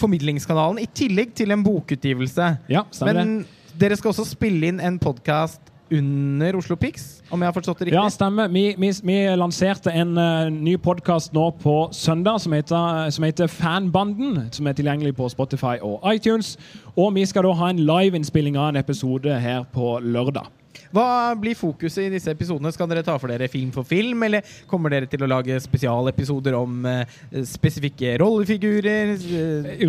formidlingskanalen, 0.00 0.78
i 0.80 0.86
tillegg 0.86 1.32
til 1.36 1.50
en 1.50 1.64
bokutgivelse. 1.64 2.46
Ja, 2.70 2.84
Men 3.04 3.40
dere 3.78 3.98
skal 3.98 4.12
også 4.12 4.26
spille 4.28 4.70
inn 4.70 4.80
en 4.82 4.98
podkast 5.02 5.69
under 5.90 6.56
Oslo 6.56 6.76
Pix, 6.76 7.22
om 7.30 7.40
jeg 7.42 7.50
har 7.50 7.54
forstått 7.54 7.80
det 7.80 7.88
riktig? 7.88 7.98
Ja, 7.98 8.06
stemmer. 8.12 8.48
Vi, 8.52 8.74
vi, 8.78 8.90
vi 9.06 9.18
lanserte 9.38 9.92
en 9.94 10.14
uh, 10.18 10.50
ny 10.52 10.76
podkast 10.82 11.34
nå 11.36 11.48
på 11.62 11.74
søndag 11.96 12.40
som 12.44 12.54
heter, 12.54 13.10
som 13.10 13.26
heter, 13.26 13.50
Fanbanden. 13.50 14.46
Som 14.54 14.70
er 14.70 14.78
tilgjengelig 14.78 15.16
på 15.18 15.28
Spotify 15.32 15.76
og 15.82 16.00
iTunes. 16.14 16.56
Og 16.96 17.14
vi 17.16 17.26
skal 17.26 17.46
da 17.46 17.56
ha 17.58 17.72
en 17.72 17.82
liveinnspilling 17.82 18.58
av 18.58 18.72
en 18.72 18.80
episode 18.80 19.40
her 19.42 19.66
på 19.74 19.98
lørdag. 20.04 20.48
Hva 20.90 21.36
blir 21.38 21.54
fokuset 21.54 22.08
i 22.08 22.12
disse 22.16 22.32
episodene? 22.32 22.72
Skal 22.74 22.88
dere 22.90 23.04
ta 23.06 23.14
for 23.20 23.30
dere 23.30 23.46
film 23.50 23.70
for 23.74 23.86
film, 23.86 24.24
eller 24.26 24.46
kommer 24.70 24.90
dere 24.90 25.06
til 25.10 25.22
å 25.22 25.28
lage 25.30 25.58
spesialepisoder 25.62 26.56
om 26.58 26.86
uh, 26.86 27.02
spesifikke 27.46 28.16
rollefigurer? 28.22 29.14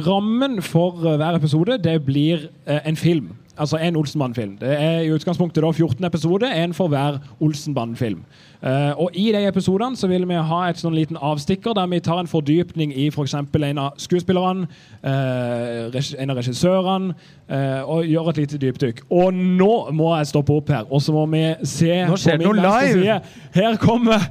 Rammen 0.05 0.60
for 0.65 1.01
hver 1.01 1.39
episode 1.39 1.79
det 1.81 1.98
blir 2.05 2.50
uh, 2.70 2.81
en 2.84 3.00
film. 3.00 3.31
Altså 3.61 3.77
en 3.77 3.95
Olsenbanden-film. 3.95 4.55
Det 4.57 4.69
er 4.73 5.03
i 5.05 5.11
utgangspunktet 5.13 5.61
da 5.61 5.69
14 5.69 6.05
episoder, 6.05 6.53
én 6.63 6.73
for 6.73 6.89
hver 6.89 7.19
Olsenbanden-film. 7.39 8.23
Uh, 8.61 8.93
og 8.97 9.09
I 9.13 9.31
de 9.35 9.47
episodene 9.47 9.97
så 9.97 10.07
vil 10.09 10.25
vi 10.29 10.39
ha 10.49 10.61
et 10.69 10.81
sånn 10.81 10.95
liten 10.97 11.17
avstikker 11.17 11.73
der 11.77 11.89
vi 11.89 11.99
tar 12.01 12.19
en 12.21 12.29
fordypning 12.29 12.93
i 12.93 13.07
f.eks. 13.13 13.35
For 13.53 13.65
en 13.67 13.81
av 13.83 14.01
skuespillerne, 14.01 14.65
uh, 15.05 15.93
en 15.93 16.33
av 16.33 16.41
regissørene, 16.41 17.15
uh, 17.51 17.81
og 17.85 18.09
gjør 18.09 18.31
et 18.33 18.43
lite 18.43 18.61
dypdykk. 18.61 19.05
Og 19.13 19.33
nå 19.33 19.71
må 19.97 20.11
jeg 20.17 20.31
stoppe 20.33 20.57
opp 20.57 20.73
her, 20.73 20.89
og 20.89 21.01
så 21.05 21.13
må 21.13 21.27
vi 21.29 21.45
se 21.61 22.01
Nå 22.09 22.17
skjer 22.17 22.41
det 22.41 22.49
noe 22.49 22.57
live! 22.57 22.97
Side. 22.97 23.19
Her 23.61 23.77
kommer 23.81 24.29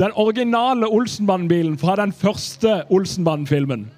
den 0.00 0.14
originale 0.16 0.88
Olsenbanden-bilen 0.88 1.76
fra 1.80 1.96
den 2.00 2.16
første 2.16 2.82
Olsenbanden-filmen. 2.88 3.90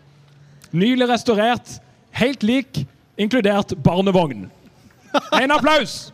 Nylig 0.71 1.07
restaurert, 1.11 1.78
helt 2.19 2.42
lik, 2.42 2.87
inkludert 3.21 3.75
barnevogn. 3.85 4.49
En 5.37 5.53
applaus! 5.55 6.11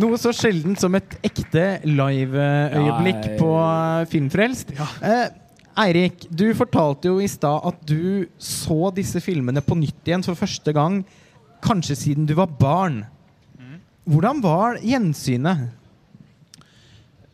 Noe 0.00 0.16
så 0.22 0.30
sjeldent 0.32 0.80
som 0.80 0.94
et 0.96 1.16
ekte 1.26 1.64
live-øyeblikk 1.84 3.24
Ja, 3.26 3.36
på 3.40 3.48
eh, 3.58 4.04
Filmfrelst. 4.12 4.70
Eh, 5.02 5.24
Eirik, 5.80 6.26
du 6.30 6.46
fortalte 6.56 7.10
jo 7.10 7.18
i 7.22 7.28
stad 7.30 7.66
at 7.66 7.80
du 7.88 8.28
så 8.40 8.92
disse 8.94 9.20
filmene 9.22 9.62
på 9.64 9.76
nytt 9.78 10.06
igjen 10.06 10.24
for 10.26 10.38
første 10.38 10.74
gang 10.76 11.00
kanskje 11.64 11.98
siden 11.98 12.28
du 12.28 12.36
var 12.38 12.52
barn. 12.60 13.02
Hvordan 14.10 14.40
var 14.42 14.78
gjensynet? 14.82 15.68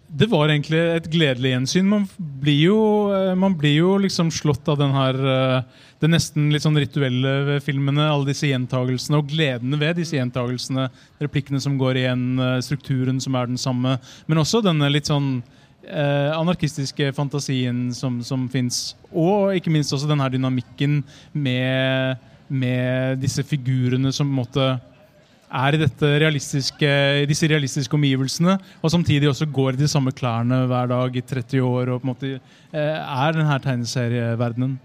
Det 0.07 0.29
var 0.31 0.49
egentlig 0.49 0.79
et 0.79 1.09
gledelig 1.11 1.51
gjensyn. 1.51 1.89
Man 1.91 2.05
blir 2.17 2.61
jo, 2.69 2.79
eh, 3.15 3.35
man 3.35 3.57
blir 3.59 3.75
jo 3.81 3.97
liksom 3.99 4.31
slått 4.31 4.69
av 4.71 4.79
den 4.79 4.95
her 4.95 5.19
eh, 5.19 5.63
det 6.01 6.11
nesten 6.13 6.51
litt 6.53 6.65
sånn 6.65 6.79
rituelle 6.79 7.33
ved 7.49 7.65
filmene. 7.65 8.07
Alle 8.07 8.29
disse 8.29 8.51
gjentagelsene 8.51 9.19
og 9.19 9.31
gledene 9.33 9.79
ved 9.81 9.97
disse 9.99 10.19
gjentagelsene. 10.19 10.89
Replikkene 11.23 11.61
som 11.63 11.79
går 11.81 12.03
igjen, 12.03 12.25
eh, 12.39 12.59
strukturen 12.65 13.21
som 13.23 13.35
er 13.35 13.51
den 13.51 13.61
samme. 13.61 13.97
Men 14.29 14.43
også 14.43 14.63
denne 14.65 14.91
litt 14.93 15.11
sånn 15.11 15.41
eh, 15.87 16.31
anarkistiske 16.37 17.11
fantasien 17.17 17.89
som, 17.97 18.21
som 18.23 18.47
fins. 18.53 18.95
Og 19.11 19.57
ikke 19.57 19.73
minst 19.73 19.95
også 19.97 20.11
denne 20.11 20.29
dynamikken 20.33 21.01
med, 21.33 22.23
med 22.49 23.19
disse 23.25 23.43
figurene 23.47 24.13
som 24.15 24.31
måte 24.31 24.77
er 25.47 25.77
i 25.77 25.87
realistiske, 26.23 26.91
disse 27.29 27.49
realistiske 27.49 27.95
omgivelsene, 27.95 28.57
og 28.83 28.91
samtidig 28.91 29.29
også 29.31 29.47
går 29.47 29.75
i 29.75 29.83
de 29.85 29.89
samme 29.89 30.13
klærne 30.13 30.67
hver 30.67 30.91
dag 30.91 31.17
i 31.17 31.21
30 31.21 31.63
år. 31.63 31.89
og 31.89 32.01
på 32.01 32.07
en 32.07 32.13
måte 32.15 32.33
eh, 32.37 32.97
er 32.99 33.33
denne 33.33 33.59
tegneserieverdenen. 33.63 34.79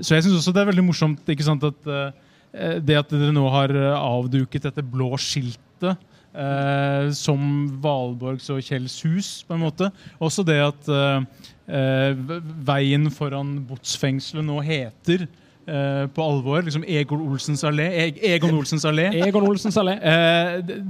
Så 0.00 0.14
jeg 0.14 0.24
syns 0.24 0.40
også 0.40 0.52
det 0.52 0.62
er 0.62 0.70
veldig 0.70 0.84
morsomt 0.84 1.28
ikke 1.28 1.44
sant, 1.44 1.64
at 1.64 1.86
eh, 1.86 2.80
det 2.80 2.96
at 2.96 3.10
dere 3.12 3.32
nå 3.32 3.48
har 3.52 3.72
eh, 3.74 3.96
avduket 3.96 4.68
dette 4.68 4.84
blå 4.84 5.16
skiltet 5.20 5.92
eh, 6.32 7.10
som 7.16 7.40
Valborgs 7.82 8.48
og 8.54 8.62
Kjells 8.64 9.00
hus, 9.04 9.30
på 9.46 9.56
en 9.56 9.64
måte. 9.66 9.90
Også 10.20 10.44
det 10.46 10.60
at 10.64 10.88
eh, 10.88 12.24
veien 12.68 13.10
foran 13.12 13.58
botsfengselet 13.68 14.46
nå 14.46 14.60
heter 14.64 15.28
eh, 15.68 16.06
på 16.14 16.24
alvor 16.24 16.64
liksom 16.66 16.86
Egon 16.88 17.26
Olsens 17.28 17.64
allé. 17.68 17.90
E 17.92 18.32
Egon 18.34 18.56
Olsens 18.56 18.88
allé. 18.88 19.10
Egon 19.26 19.46
Olsens 19.48 19.76
allé. 19.80 19.98
Uh, 20.00 20.58
det, 20.64 20.80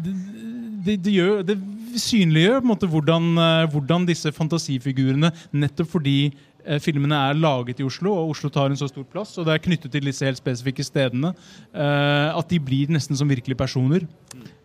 det, 0.86 0.96
det, 1.04 1.16
gjør, 1.18 1.42
det 1.46 1.58
synliggjør 1.96 2.60
på 2.60 2.66
en 2.66 2.72
måte 2.72 2.90
hvordan, 2.90 3.30
eh, 3.42 3.64
hvordan 3.72 4.06
disse 4.08 4.32
fantasifigurene 4.34 5.30
Nettopp 5.52 5.90
fordi 5.94 6.18
eh, 6.28 6.78
filmene 6.82 7.18
er 7.30 7.38
laget 7.38 7.80
i 7.80 7.86
Oslo, 7.86 8.12
og 8.14 8.34
Oslo 8.34 8.50
tar 8.52 8.70
en 8.70 8.78
så 8.78 8.88
stor 8.90 9.06
plass, 9.08 9.36
og 9.38 9.48
det 9.48 9.56
er 9.56 9.64
knyttet 9.64 9.94
til 9.94 10.08
disse 10.08 10.26
helt 10.26 10.40
spesifikke 10.40 10.86
stedene, 10.86 11.34
eh, 11.72 12.30
at 12.32 12.50
de 12.50 12.60
blir 12.60 12.92
nesten 12.92 13.18
som 13.18 13.30
virkelige 13.30 13.58
personer. 13.58 14.06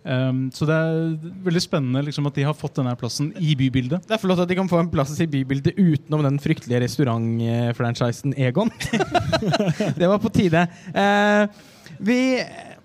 Um, 0.03 0.49
så 0.51 0.67
det 0.67 0.75
er 0.75 1.29
veldig 1.45 1.61
spennende 1.63 2.01
liksom, 2.03 2.27
at 2.27 2.35
de 2.35 2.43
har 2.47 2.57
fått 2.57 2.75
denne 2.79 2.95
plassen 2.99 3.31
i 3.39 3.55
bybildet. 3.59 4.03
Det 4.07 4.17
er 4.17 4.21
flott 4.21 4.41
at 4.43 4.51
de 4.51 4.57
kan 4.59 4.71
få 4.71 4.81
en 4.83 4.91
plass 4.91 5.15
i 5.23 5.29
bybildet 5.31 5.79
utenom 5.79 6.25
den 6.25 6.39
fryktelige 6.43 6.83
restaurantfranchisen 6.83 8.35
Egon. 8.35 8.71
det 9.99 10.09
var 10.09 10.19
på 10.23 10.33
tide. 10.33 10.67
Uh, 10.91 11.47
vi 12.03 12.19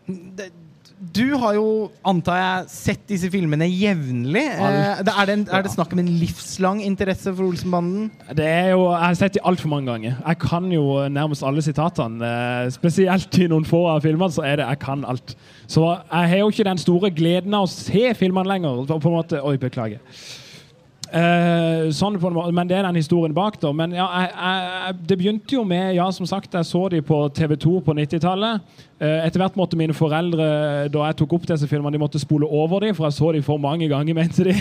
det, 0.09 0.51
Du 0.99 1.37
har 1.39 1.55
jo, 1.55 1.67
antar 2.03 2.37
jeg, 2.41 2.71
sett 2.75 3.03
disse 3.07 3.29
filmene 3.31 3.69
jevnlig. 3.71 4.43
Eh, 4.51 4.99
er, 4.99 5.05
det 5.29 5.35
en- 5.37 5.45
er 5.55 5.63
det 5.63 5.71
snakk 5.71 5.93
om 5.95 6.01
en 6.03 6.09
livslang 6.19 6.81
interesse 6.83 7.31
for 7.37 7.45
Olsenbanden? 7.53 8.11
Det 8.35 8.45
er 8.45 8.71
jo, 8.73 8.91
Jeg 8.91 9.05
har 9.05 9.15
sett 9.15 9.35
dem 9.35 9.45
altfor 9.47 9.69
mange 9.71 9.87
ganger. 9.93 10.17
Jeg 10.27 10.39
kan 10.43 10.67
jo 10.73 11.09
nærmest 11.09 11.43
alle 11.47 11.63
sitatene. 11.63 12.19
eh, 12.23 12.71
Spesielt 12.75 13.39
i 13.39 13.47
noen 13.47 13.65
få 13.65 13.87
av 13.95 14.03
filmene 14.03 14.33
så 14.35 14.43
er 14.43 14.57
det 14.57 14.67
jeg 14.67 14.79
kan 14.81 15.05
alt. 15.05 15.37
Så 15.69 15.87
jeg 16.11 16.29
har 16.31 16.39
jo 16.39 16.51
ikke 16.51 16.65
den 16.65 16.79
store 16.79 17.11
gleden 17.11 17.55
av 17.55 17.69
å 17.69 17.71
se 17.71 18.13
filmene 18.15 18.49
lenger. 18.49 18.87
På 18.87 19.07
en 19.07 19.19
måte, 19.23 19.41
Oi, 19.45 19.57
beklager. 19.57 19.99
Eh, 21.09 21.87
sånn 21.97 22.19
på 22.21 22.29
en 22.29 22.35
måte, 22.37 22.53
Men 22.53 22.69
det 22.69 22.77
er 22.77 22.85
den 22.85 22.99
historien 23.01 23.33
bak. 23.33 23.57
da 23.61 23.71
Men 23.73 23.95
ja, 23.97 24.05
jeg, 24.21 24.33
jeg, 24.35 24.97
Det 25.09 25.17
begynte 25.17 25.55
jo 25.57 25.65
med 25.65 25.95
Ja, 25.97 26.11
som 26.13 26.27
sagt, 26.29 26.53
jeg 26.53 26.69
så 26.69 26.83
de 26.93 27.01
på 27.01 27.23
TV2 27.33 27.81
på 27.87 27.95
90-tallet. 27.97 28.61
Eh, 29.01 29.25
etter 29.25 29.41
hvert 29.41 29.57
måtte 29.57 29.79
mine 29.81 29.97
foreldre 29.97 30.89
Da 30.93 31.09
jeg 31.09 31.19
tok 31.23 31.33
opp 31.39 31.49
disse 31.49 31.69
filmene, 31.71 31.97
de 31.97 32.03
måtte 32.03 32.21
spole 32.21 32.45
over 32.45 32.85
dem, 32.85 32.95
for 32.95 33.09
jeg 33.09 33.17
så 33.17 33.33
de 33.33 33.43
for 33.43 33.57
mange 33.59 33.89
ganger, 33.89 34.15
mente 34.21 34.45
de. 34.51 34.57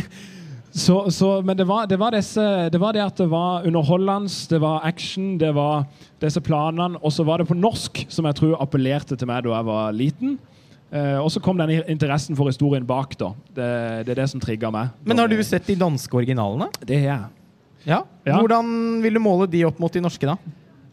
Så, 0.78 1.10
så, 1.12 1.42
men 1.42 1.58
det 1.58 1.66
var, 1.68 1.88
det, 1.90 1.98
var 2.00 2.14
disse, 2.14 2.44
det 2.70 2.80
var 2.80 2.94
det 2.94 3.02
at 3.02 3.18
det 3.18 3.30
var 3.32 3.66
underholdende, 3.66 4.30
det 4.50 4.60
var 4.62 4.84
action, 4.86 5.38
det 5.40 5.50
var 5.56 5.88
disse 6.22 6.42
planene. 6.44 7.00
Og 7.02 7.12
så 7.12 7.26
var 7.26 7.42
det 7.42 7.48
på 7.50 7.58
norsk, 7.58 8.06
som 8.14 8.28
jeg 8.30 8.38
tror 8.38 8.60
appellerte 8.62 9.18
til 9.18 9.28
meg 9.28 9.48
da 9.48 9.56
jeg 9.56 9.68
var 9.68 9.96
liten. 9.96 10.38
Eh, 10.88 11.18
og 11.20 11.28
så 11.34 11.42
kom 11.44 11.58
den 11.60 11.82
interessen 11.84 12.38
for 12.38 12.48
historien 12.48 12.86
bak. 12.88 13.18
da. 13.20 13.34
Det, 13.48 13.72
det 14.08 14.14
er 14.16 14.22
det 14.22 14.30
som 14.32 14.44
trigga 14.44 14.72
meg. 14.74 14.94
Men 15.04 15.20
har 15.20 15.32
du 15.32 15.38
sett 15.44 15.68
de 15.68 15.76
danske 15.80 16.16
originalene? 16.16 16.70
Det 16.80 17.02
har 17.02 17.10
jeg. 17.10 17.34
Ja. 17.88 18.02
Ja. 18.28 18.40
Hvordan 18.40 19.02
vil 19.04 19.20
du 19.20 19.24
måle 19.24 19.48
de 19.52 19.66
opp 19.68 19.80
mot 19.80 19.94
de 19.94 20.04
norske, 20.04 20.28
da? 20.28 20.38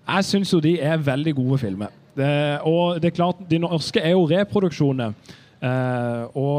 Jeg 0.05 0.27
syns 0.29 0.53
jo 0.53 0.61
de 0.63 0.77
er 0.83 1.01
veldig 1.01 1.35
gode 1.39 1.59
filmer. 1.63 1.95
Det, 2.15 2.29
og 2.63 3.01
det 3.03 3.11
er 3.11 3.17
klart, 3.17 3.41
de 3.51 3.59
norske 3.59 4.03
er 4.03 4.15
jo 4.15 4.29
reproduksjoner. 4.31 5.15
Uh, 5.65 6.29
og, 6.37 6.59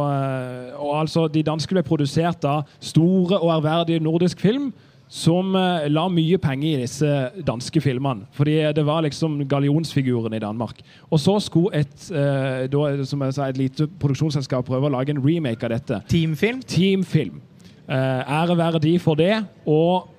og 0.82 0.92
altså, 0.98 1.28
de 1.30 1.44
danske 1.46 1.76
ble 1.76 1.84
produsert 1.86 2.44
av 2.50 2.64
store 2.82 3.38
og 3.38 3.52
ærverdige 3.54 4.02
nordisk 4.02 4.42
film 4.42 4.72
som 5.12 5.56
eh, 5.56 5.88
la 5.92 6.08
mye 6.10 6.38
penger 6.42 6.80
i 6.80 6.82
disse 6.84 7.10
danske 7.46 7.82
filmene. 7.84 8.26
Fordi 8.36 8.58
det 8.76 8.86
var 8.88 9.06
liksom 9.06 9.38
gallionsfiguren 9.48 10.34
i 10.34 10.42
Danmark. 10.42 10.82
Og 11.10 11.22
så 11.22 11.38
skulle 11.44 11.84
et, 11.84 12.08
eh, 12.12 12.66
da, 12.72 13.06
som 13.06 13.22
jeg 13.22 13.38
sa, 13.38 13.50
et 13.50 13.62
lite 13.62 13.88
produksjonsselskap 14.02 14.66
prøve 14.66 14.90
å 14.90 14.96
lage 14.98 15.14
en 15.14 15.22
remake 15.22 15.64
av 15.66 15.76
dette. 15.76 16.02
Teamfilm? 16.10 16.64
Teamfilm. 16.66 17.40
Eh, 17.86 18.34
ære 18.42 18.58
være 18.58 18.82
de 18.82 18.98
for 19.00 19.16
det. 19.16 19.44
Og 19.70 20.10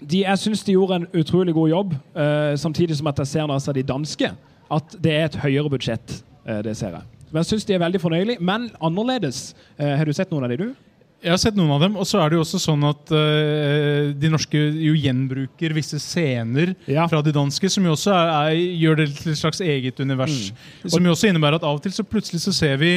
de, 0.00 0.22
jeg 0.24 0.38
syns 0.38 0.64
de 0.66 0.74
gjorde 0.74 1.00
en 1.00 1.06
utrolig 1.14 1.54
god 1.54 1.68
jobb, 1.68 1.94
eh, 2.14 2.56
samtidig 2.56 2.96
som 2.98 3.06
at 3.10 3.22
jeg 3.22 3.26
ser 3.26 3.46
når 3.46 3.58
jeg 3.58 3.66
ser 3.66 3.78
de 3.78 3.86
danske, 3.86 4.32
at 4.70 4.98
det 5.02 5.14
er 5.14 5.24
et 5.24 5.38
høyere 5.42 5.70
budsjett. 5.70 6.20
Eh, 6.46 6.60
det 6.62 6.76
ser 6.76 6.98
jeg. 6.98 7.06
Men 7.30 7.42
jeg 7.42 7.50
syns 7.52 7.66
de 7.68 7.74
er 7.76 7.82
veldig 7.82 8.00
fornøyelige, 8.00 8.40
men 8.40 8.70
annerledes. 8.80 9.54
Eh, 9.78 9.96
har 9.96 10.04
du 10.04 10.12
sett 10.16 10.30
noen 10.32 10.46
av 10.46 10.52
de, 10.52 10.56
du? 10.56 10.87
Jeg 11.18 11.32
har 11.34 11.38
sett 11.42 11.56
noen 11.58 11.72
av 11.74 11.80
dem, 11.82 11.96
og 11.98 12.06
så 12.06 12.20
er 12.22 12.30
det 12.30 12.36
jo 12.38 12.44
også 12.44 12.60
sånn 12.62 12.84
at 12.86 13.10
uh, 13.10 14.12
de 14.14 14.28
norske 14.30 14.54
jo 14.54 14.92
gjenbruker 14.94 15.72
visse 15.74 15.98
scener 15.98 16.76
Ja. 16.86 17.08
fra 17.10 17.22
de 17.26 17.32
danske, 17.34 17.66
som 17.74 17.82
jo 17.88 17.96
også 17.96 18.12
er, 18.14 18.28
er, 18.52 18.58
gjør 18.84 19.00
det 19.00 19.08
til 19.18 19.32
et 19.32 19.40
slags 19.40 19.60
eget 19.60 19.98
univers. 19.98 20.52
Som 20.86 21.02
jo 21.08 21.10
også 21.16 21.32
innebærer 21.32 21.58
at 21.58 21.66
av 21.66 21.80
og 21.80 21.82
til 21.82 21.90
så 21.96 22.06
plutselig 22.06 22.40
så 22.46 22.54
ser 22.54 22.76
vi 22.78 22.92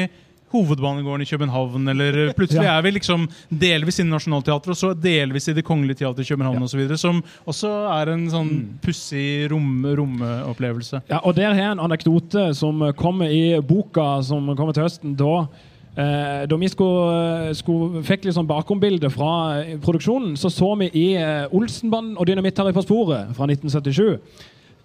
Hovedbanegården 0.51 1.23
i 1.23 1.29
København, 1.31 1.85
eller 1.93 2.33
plutselig 2.35 2.65
Ja. 2.67 2.73
er 2.77 2.81
vi 2.83 2.91
liksom 2.91 3.23
delvis 3.49 4.01
i 4.01 4.03
Nationaltheatret, 4.03 4.73
og 4.75 4.77
så 4.77 4.89
delvis 4.99 5.47
i 5.47 5.53
Det 5.55 5.63
Kongelige 5.63 6.01
Teatret 6.03 6.25
i 6.25 6.33
København 6.33 6.57
Ja. 6.59 6.63
og 6.67 6.69
så 6.69 6.77
videre, 6.77 6.97
som 6.99 7.23
også 7.47 7.71
er 8.01 8.11
en 8.11 8.27
sånn 8.29 8.51
pussig 8.83 9.47
rom, 9.49 9.85
romopplevelse. 9.95 11.01
Ja, 11.09 11.21
og 11.23 11.35
Der 11.35 11.53
har 11.53 11.55
jeg 11.55 11.71
en 11.71 11.79
anekdote 11.79 12.53
som 12.53 12.83
kommer 12.99 13.31
i 13.31 13.59
boka 13.61 14.21
som 14.21 14.45
kommer 14.57 14.73
til 14.75 14.83
høsten. 14.83 15.15
Da, 15.15 15.47
eh, 15.47 15.47
da 15.95 16.55
vi 16.55 16.69
skulle, 16.71 17.51
skulle, 17.57 18.01
fikk 18.07 18.23
litt 18.23 18.37
sånn 18.37 18.47
bakombilde 18.47 19.09
fra 19.11 19.33
eh, 19.59 19.73
produksjonen, 19.83 20.37
så 20.39 20.47
så 20.53 20.69
vi 20.79 20.87
i 20.95 21.07
eh, 21.19 21.51
Olsenbanden 21.51 22.15
og 22.15 22.29
Dynamitt-Harry 22.29 22.71
på 22.75 22.85
sporet 22.85 23.33
fra 23.35 23.49
1977. 23.49 24.15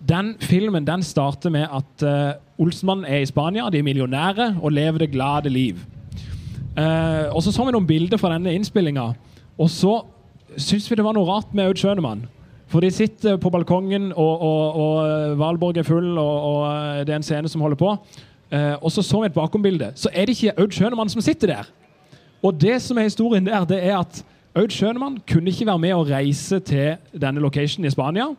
Den 0.09 0.35
filmen 0.43 0.87
den 0.87 1.05
starter 1.07 1.53
med 1.55 1.71
at 1.71 2.03
eh, 2.03 2.35
Olsenmannen 2.59 3.07
er 3.07 3.23
i 3.23 3.31
Spania, 3.31 3.69
de 3.71 3.79
er 3.79 3.87
millionære 3.87 4.57
og 4.61 4.75
lever 4.75 5.05
det 5.05 5.13
glade 5.15 5.53
liv. 5.53 5.79
Eh, 6.77 7.31
og 7.31 7.43
Så 7.43 7.53
så 7.53 7.65
vi 7.65 7.73
noen 7.73 7.87
bilder 7.87 8.19
fra 8.19 8.35
denne 8.35 8.53
innspillinga, 8.59 9.13
og 9.57 9.71
så 9.71 10.01
syns 10.57 10.91
vi 10.91 10.97
det 10.97 11.05
var 11.05 11.15
noe 11.17 11.29
rart 11.29 11.55
med 11.55 11.69
Aud 11.71 11.79
Schønemann. 11.81 12.27
For 12.67 12.83
de 12.83 12.91
sitter 12.91 13.37
på 13.39 13.51
balkongen, 13.51 14.11
og, 14.17 14.41
og, 14.43 14.77
og 14.77 14.97
eh, 15.07 15.39
Valborg 15.39 15.79
er 15.79 15.87
full, 15.87 16.17
og, 16.19 16.37
og 16.51 16.63
eh, 16.67 17.05
det 17.07 17.15
er 17.15 17.21
en 17.21 17.27
scene 17.27 17.49
som 17.49 17.63
holder 17.63 17.79
på. 17.79 17.95
Eh, 18.53 18.75
og 18.85 18.93
så 18.93 19.03
så 19.03 19.21
vi 19.21 19.27
et 19.27 19.35
bakombilde. 19.35 19.93
Så 19.95 20.09
er 20.13 20.27
det 20.27 20.37
ikke 20.37 20.61
Aud 20.61 20.71
Schønemann 20.71 21.09
som 21.09 21.21
sitter 21.21 21.47
der. 21.47 21.71
Og 22.43 22.61
det 22.61 22.83
som 22.83 22.99
er 22.99 23.09
historien 23.09 23.47
der, 23.47 23.65
det 23.65 23.85
er 23.85 23.99
at 23.99 24.25
Aud 24.55 24.69
Schønemann 24.69 25.19
kunne 25.33 25.51
ikke 25.51 25.67
være 25.67 25.79
med 25.79 25.95
å 25.95 26.05
reise 26.07 26.61
til 26.61 26.97
denne 27.13 27.41
locationen 27.41 27.87
i 27.87 27.91
Spania. 27.91 28.31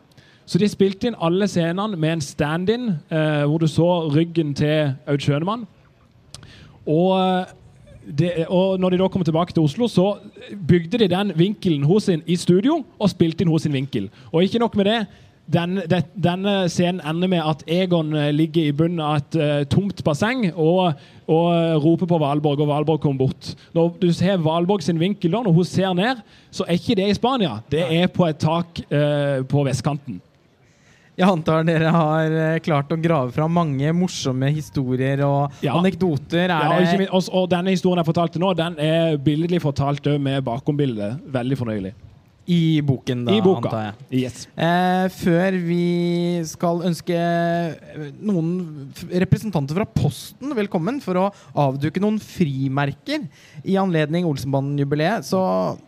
Så 0.48 0.58
de 0.58 0.68
spilte 0.68 1.10
inn 1.10 1.18
alle 1.20 1.46
scenene 1.46 1.96
med 1.96 2.12
en 2.16 2.24
stand-in, 2.24 2.88
uh, 3.12 3.44
hvor 3.44 3.60
du 3.60 3.66
så 3.68 4.08
ryggen 4.08 4.54
til 4.56 4.94
Aud 5.06 5.20
Schønemann. 5.20 5.66
Og, 6.88 7.20
eh, 7.20 7.44
det, 8.18 8.30
og 8.48 8.80
når 8.80 8.90
de 8.90 8.98
da 8.98 9.08
kom 9.12 9.24
tilbake 9.24 9.52
til 9.52 9.62
Oslo, 9.62 9.86
så 9.88 10.16
bygde 10.68 10.98
de 10.98 11.08
den 11.12 11.32
vinkelen 11.36 11.84
hos 11.84 12.08
sin 12.08 12.22
i 12.26 12.36
studio 12.36 12.78
og 12.98 13.10
spilte 13.12 13.44
inn 13.44 13.50
hos 13.52 13.66
sin 13.66 13.76
vinkel. 13.76 14.08
Og 14.32 14.42
ikke 14.42 14.62
nok 14.62 14.76
med 14.76 14.88
det. 14.88 14.98
Den, 15.48 15.78
det, 15.88 16.02
denne 16.12 16.66
scenen 16.68 17.00
ender 17.08 17.30
med 17.32 17.40
at 17.40 17.62
Egon 17.72 18.12
eh, 18.12 18.28
ligger 18.36 18.68
i 18.68 18.74
bunnen 18.76 19.00
av 19.00 19.22
et 19.22 19.38
uh, 19.40 19.62
tomt 19.72 20.02
basseng 20.04 20.44
og, 20.50 20.98
og 21.24 21.46
eh, 21.54 21.76
roper 21.80 22.10
på 22.10 22.18
Valborg, 22.20 22.60
og 22.60 22.68
Valborg 22.68 23.00
kommer 23.00 23.24
bort. 23.24 23.54
Når 23.72 23.94
du 24.02 24.10
ser 24.12 24.42
Valborg 24.44 24.84
sin 24.84 25.00
vinkel 25.00 25.32
da, 25.32 25.40
når 25.46 25.56
hun 25.56 25.68
ser 25.68 25.96
ned, 25.96 26.20
så 26.52 26.68
er 26.68 26.76
ikke 26.76 26.98
det 27.00 27.08
i 27.08 27.16
Spania. 27.16 27.62
Det 27.72 27.80
er 27.80 28.12
på 28.12 28.28
et 28.28 28.40
tak 28.44 28.82
uh, 28.92 29.40
på 29.48 29.64
vestkanten. 29.64 30.20
Jeg 31.18 31.26
antar 31.26 31.64
dere 31.66 31.90
har 31.90 32.30
eh, 32.30 32.58
klart 32.62 32.92
å 32.94 32.98
grave 33.02 33.32
fram 33.34 33.50
mange 33.50 33.90
morsomme 33.96 34.52
historier 34.54 35.24
og 35.26 35.64
Ja. 35.64 35.74
anekdoter. 35.80 36.44
Er 36.44 36.52
Ja, 36.52 37.08
og, 37.10 37.24
og, 37.32 37.48
denne 37.50 37.74
historien 37.74 37.98
jeg 38.04 38.06
fortalte 38.06 38.38
nå, 38.38 38.52
den 38.54 38.78
er 38.78 39.16
billedlig 39.16 39.58
fortalt 39.64 40.06
med 40.20 40.44
bakombilde. 40.46 41.16
Veldig 41.26 41.58
fornøyelig. 41.58 41.94
I 42.48 42.80
boken, 42.80 43.26
da, 43.26 43.34
I 43.36 43.42
boka. 43.44 43.68
antar 43.68 43.82
jeg? 43.82 44.22
Yes. 44.22 44.46
Eh, 44.56 45.06
før 45.12 45.56
vi 45.66 45.82
skal 46.48 46.80
ønske 46.88 47.16
eh, 47.18 48.06
noen 48.24 48.88
representanter 49.20 49.76
fra 49.76 49.84
Posten 49.88 50.54
velkommen 50.56 51.02
for 51.04 51.20
å 51.20 51.26
avduke 51.66 52.00
noen 52.00 52.16
frimerker 52.22 53.26
i 53.68 53.76
anledning 53.80 54.24
Olsenbanden-jubileet, 54.30 55.26
så 55.28 55.42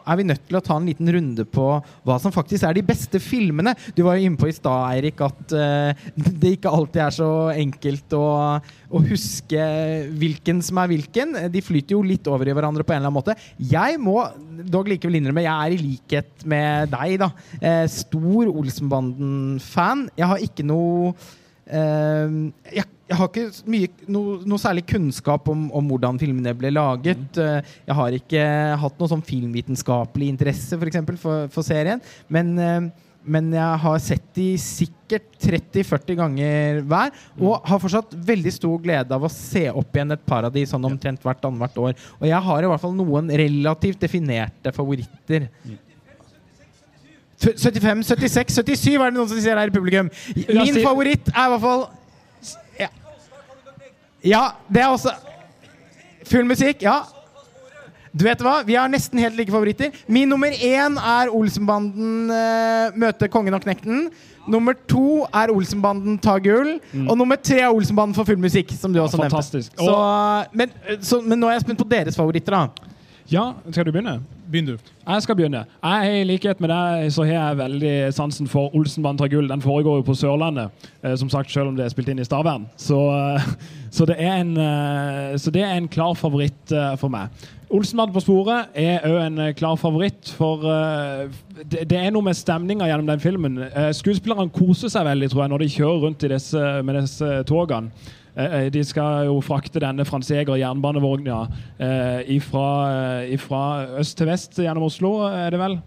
er 0.05 0.21
vi 0.21 0.29
nødt 0.29 0.45
til 0.51 0.59
å 0.61 0.63
ta 0.67 0.77
en 0.77 0.91
liten 0.91 1.09
runde 1.17 1.47
på 1.49 1.71
hva 1.81 2.19
som 2.21 2.35
faktisk 2.35 2.69
er 2.69 2.77
de 2.77 2.85
beste 2.85 3.23
filmene. 3.25 3.73
Du 3.97 4.05
var 4.05 4.19
jo 4.19 4.29
inne 4.29 4.41
på 4.41 4.51
i 4.51 4.55
stad, 4.57 4.91
Eirik, 4.99 5.25
at 5.25 5.57
eh, 5.57 6.05
det 6.29 6.59
ikke 6.59 6.75
alltid 6.77 7.07
er 7.07 7.17
så 7.23 7.31
enkelt 7.55 8.19
å, 8.19 8.27
å 8.61 9.05
huske 9.09 9.65
hvilken 10.21 10.61
som 10.67 10.83
er 10.85 10.93
hvilken. 10.93 11.35
De 11.49 11.65
flyter 11.65 11.97
jo 11.97 12.05
litt 12.05 12.29
over 12.29 12.53
i 12.53 12.57
hverandre 12.57 12.85
på 12.85 12.93
en 12.93 13.01
eller 13.01 13.09
annen 13.09 13.21
måte. 13.23 13.39
Jeg 13.71 13.97
må 14.03 14.19
dog 14.69 14.93
likevel 14.93 15.17
innrømme, 15.23 15.47
jeg 15.47 15.57
er 15.57 15.73
i 15.73 15.81
likhet 15.81 16.45
med 16.45 16.50
deg, 16.51 17.19
da. 17.23 17.31
Eh, 17.61 17.85
stor 17.91 18.51
Olsenbanden-fan. 18.51 20.09
Jeg 20.19 20.31
har 20.33 20.47
ikke 20.47 20.67
noe 20.67 21.13
eh, 21.67 22.41
jeg, 22.77 22.87
jeg 23.11 23.19
har 23.19 23.31
ikke 23.31 23.71
mye, 23.71 23.91
noe, 24.13 24.39
noe 24.47 24.63
særlig 24.63 24.85
kunnskap 24.91 25.49
om, 25.51 25.67
om 25.75 25.93
hvordan 25.93 26.19
filmene 26.21 26.55
ble 26.55 26.71
laget. 26.75 27.27
Mm. 27.35 27.71
jeg 27.89 27.97
har 28.01 28.17
ikke 28.21 28.49
hatt 28.85 29.01
noe 29.01 29.11
sånn 29.11 29.27
filmvitenskapelig 29.27 30.29
interesse 30.31 30.79
for, 30.79 30.91
eksempel, 30.91 31.19
for, 31.21 31.49
for 31.51 31.67
serien. 31.67 32.03
Men, 32.31 32.53
eh, 32.63 33.07
men 33.21 33.51
jeg 33.53 33.81
har 33.83 33.99
sett 34.01 34.31
de 34.39 34.47
sikkert 34.63 35.27
30-40 35.43 36.17
ganger 36.21 36.81
hver, 36.89 37.11
og 37.43 37.67
har 37.69 37.83
fortsatt 37.83 38.15
veldig 38.15 38.53
stor 38.55 38.79
glede 38.81 39.17
av 39.17 39.27
å 39.27 39.33
se 39.33 39.67
opp 39.69 39.97
igjen 39.97 40.15
et 40.15 40.25
par 40.31 40.47
av 40.47 40.55
de 40.55 40.63
sånn 40.69 40.87
omtrent 40.89 41.27
hvert 41.27 41.45
annethvert 41.45 41.83
år. 41.83 42.09
Og 42.21 42.27
jeg 42.31 42.47
har 42.47 42.65
i 42.65 42.71
hvert 42.71 42.85
fall 42.85 42.97
noen 42.97 43.33
relativt 43.43 44.01
definerte 44.07 44.73
favoritter. 44.77 45.51
F- 47.41 47.55
75, 47.57 48.05
76, 48.07 48.53
77 48.61 48.95
er 49.01 49.07
det 49.11 49.17
noen 49.17 49.29
som 49.31 49.39
sier 49.41 49.57
her 49.57 49.71
i 49.71 49.75
publikum. 49.75 50.11
Min 50.37 50.81
favoritt 50.85 51.31
er 51.33 51.47
i 51.47 51.53
hvert 51.55 51.65
fall 51.65 51.87
ja. 52.81 52.89
ja, 54.29 54.43
det 54.69 54.83
er 54.85 54.93
også 54.93 55.15
Full 56.31 56.45
musikk, 56.47 56.83
ja. 56.85 56.99
Du 58.13 58.25
vet 58.27 58.39
hva? 58.43 58.61
Vi 58.67 58.75
har 58.79 58.91
nesten 58.91 59.19
helt 59.23 59.35
like 59.39 59.51
favoritter. 59.51 59.91
Min 60.11 60.29
nummer 60.31 60.51
én 60.53 60.97
er 60.99 61.31
Olsenbanden 61.35 62.29
uh, 62.31 62.91
møte 62.99 63.27
Kongen 63.31 63.55
og 63.57 63.63
Knekten. 63.65 64.09
Nummer 64.51 64.75
to 64.91 65.25
er 65.35 65.51
Olsenbanden 65.55 66.19
ta 66.23 66.37
gull. 66.43 66.77
Og 67.09 67.19
nummer 67.19 67.37
tre 67.39 67.61
er 67.65 67.71
Olsenbanden 67.75 68.15
for 68.15 68.27
full 68.29 68.39
musikk, 68.43 68.71
som 68.79 68.93
du 68.95 69.01
også 69.03 69.17
nevnte. 69.25 69.37
Så, 69.79 69.99
men, 70.59 70.73
så, 71.07 71.21
men 71.23 71.39
nå 71.43 71.51
er 71.51 71.59
jeg 71.59 71.67
spent 71.67 71.79
på 71.83 71.89
deres 71.91 72.19
favoritter, 72.19 72.57
da. 72.57 72.91
Ja, 73.31 73.53
skal 73.71 73.87
du 73.87 73.93
begynne? 73.95 74.17
Begynn 74.51 74.67
du. 74.67 74.73
Jeg 75.07 75.23
skal 75.23 75.37
begynne. 75.39 75.61
Jeg, 75.85 76.15
I 76.21 76.25
likhet 76.27 76.59
med 76.61 76.73
deg 76.73 77.13
så 77.15 77.23
har 77.23 77.37
jeg 77.37 77.59
veldig 77.61 77.93
sansen 78.17 78.51
for 78.51 78.75
Olsenbanen 78.75 79.21
tar 79.21 79.31
gull. 79.31 79.47
Den 79.47 79.63
foregår 79.63 80.01
jo 80.01 80.07
på 80.09 80.17
Sørlandet, 80.19 80.75
eh, 81.05 81.15
som 81.15 81.31
sagt, 81.31 81.53
selv 81.53 81.71
om 81.71 81.79
det 81.79 81.85
er 81.85 81.93
spilt 81.95 82.11
inn 82.11 82.19
i 82.19 82.27
Stavern. 82.27 82.67
Så, 82.75 82.99
eh, 83.15 83.47
så, 83.97 84.09
det, 84.11 84.19
er 84.19 84.43
en, 84.43 84.53
eh, 84.59 85.39
så 85.39 85.55
det 85.55 85.63
er 85.63 85.79
en 85.79 85.87
klar 85.89 86.19
favoritt 86.19 86.75
eh, 86.75 86.97
for 86.99 87.15
meg. 87.15 87.31
Olsenbanen 87.71 88.17
på 88.17 88.25
sporet 88.25 88.75
er 88.75 89.07
òg 89.07 89.21
en 89.23 89.43
klar 89.55 89.79
favoritt, 89.79 90.33
for 90.35 90.65
det, 91.63 91.85
det 91.87 92.01
er 92.01 92.11
noe 92.11 92.27
med 92.27 92.35
stemninga 92.35 92.89
gjennom 92.91 93.13
den 93.13 93.23
filmen. 93.23 93.61
Skuespillerne 93.95 94.51
koser 94.51 94.91
seg 94.91 95.07
veldig, 95.07 95.29
tror 95.31 95.45
jeg, 95.45 95.53
når 95.53 95.63
de 95.63 95.69
kjører 95.77 96.03
rundt 96.03 96.27
i 96.27 96.33
disse, 96.33 96.65
med 96.83 96.99
disse 96.99 97.29
togene. 97.47 98.11
Eh, 98.41 98.67
eh, 98.67 98.73
De 98.73 98.83
skal 98.85 99.27
jo 99.29 99.41
frakte 99.45 99.83
denne 99.83 100.07
Franseger 100.09 100.57
jernbanevogna 100.61 101.41
fra 102.47 102.69
eh, 102.91 103.35
ifra 103.37 103.65
øst 104.01 104.17
til 104.19 104.31
vest 104.31 104.61
gjennom 104.61 104.87
Oslo, 104.89 105.17
er 105.29 105.51
det 105.51 105.61
vel? 105.61 105.81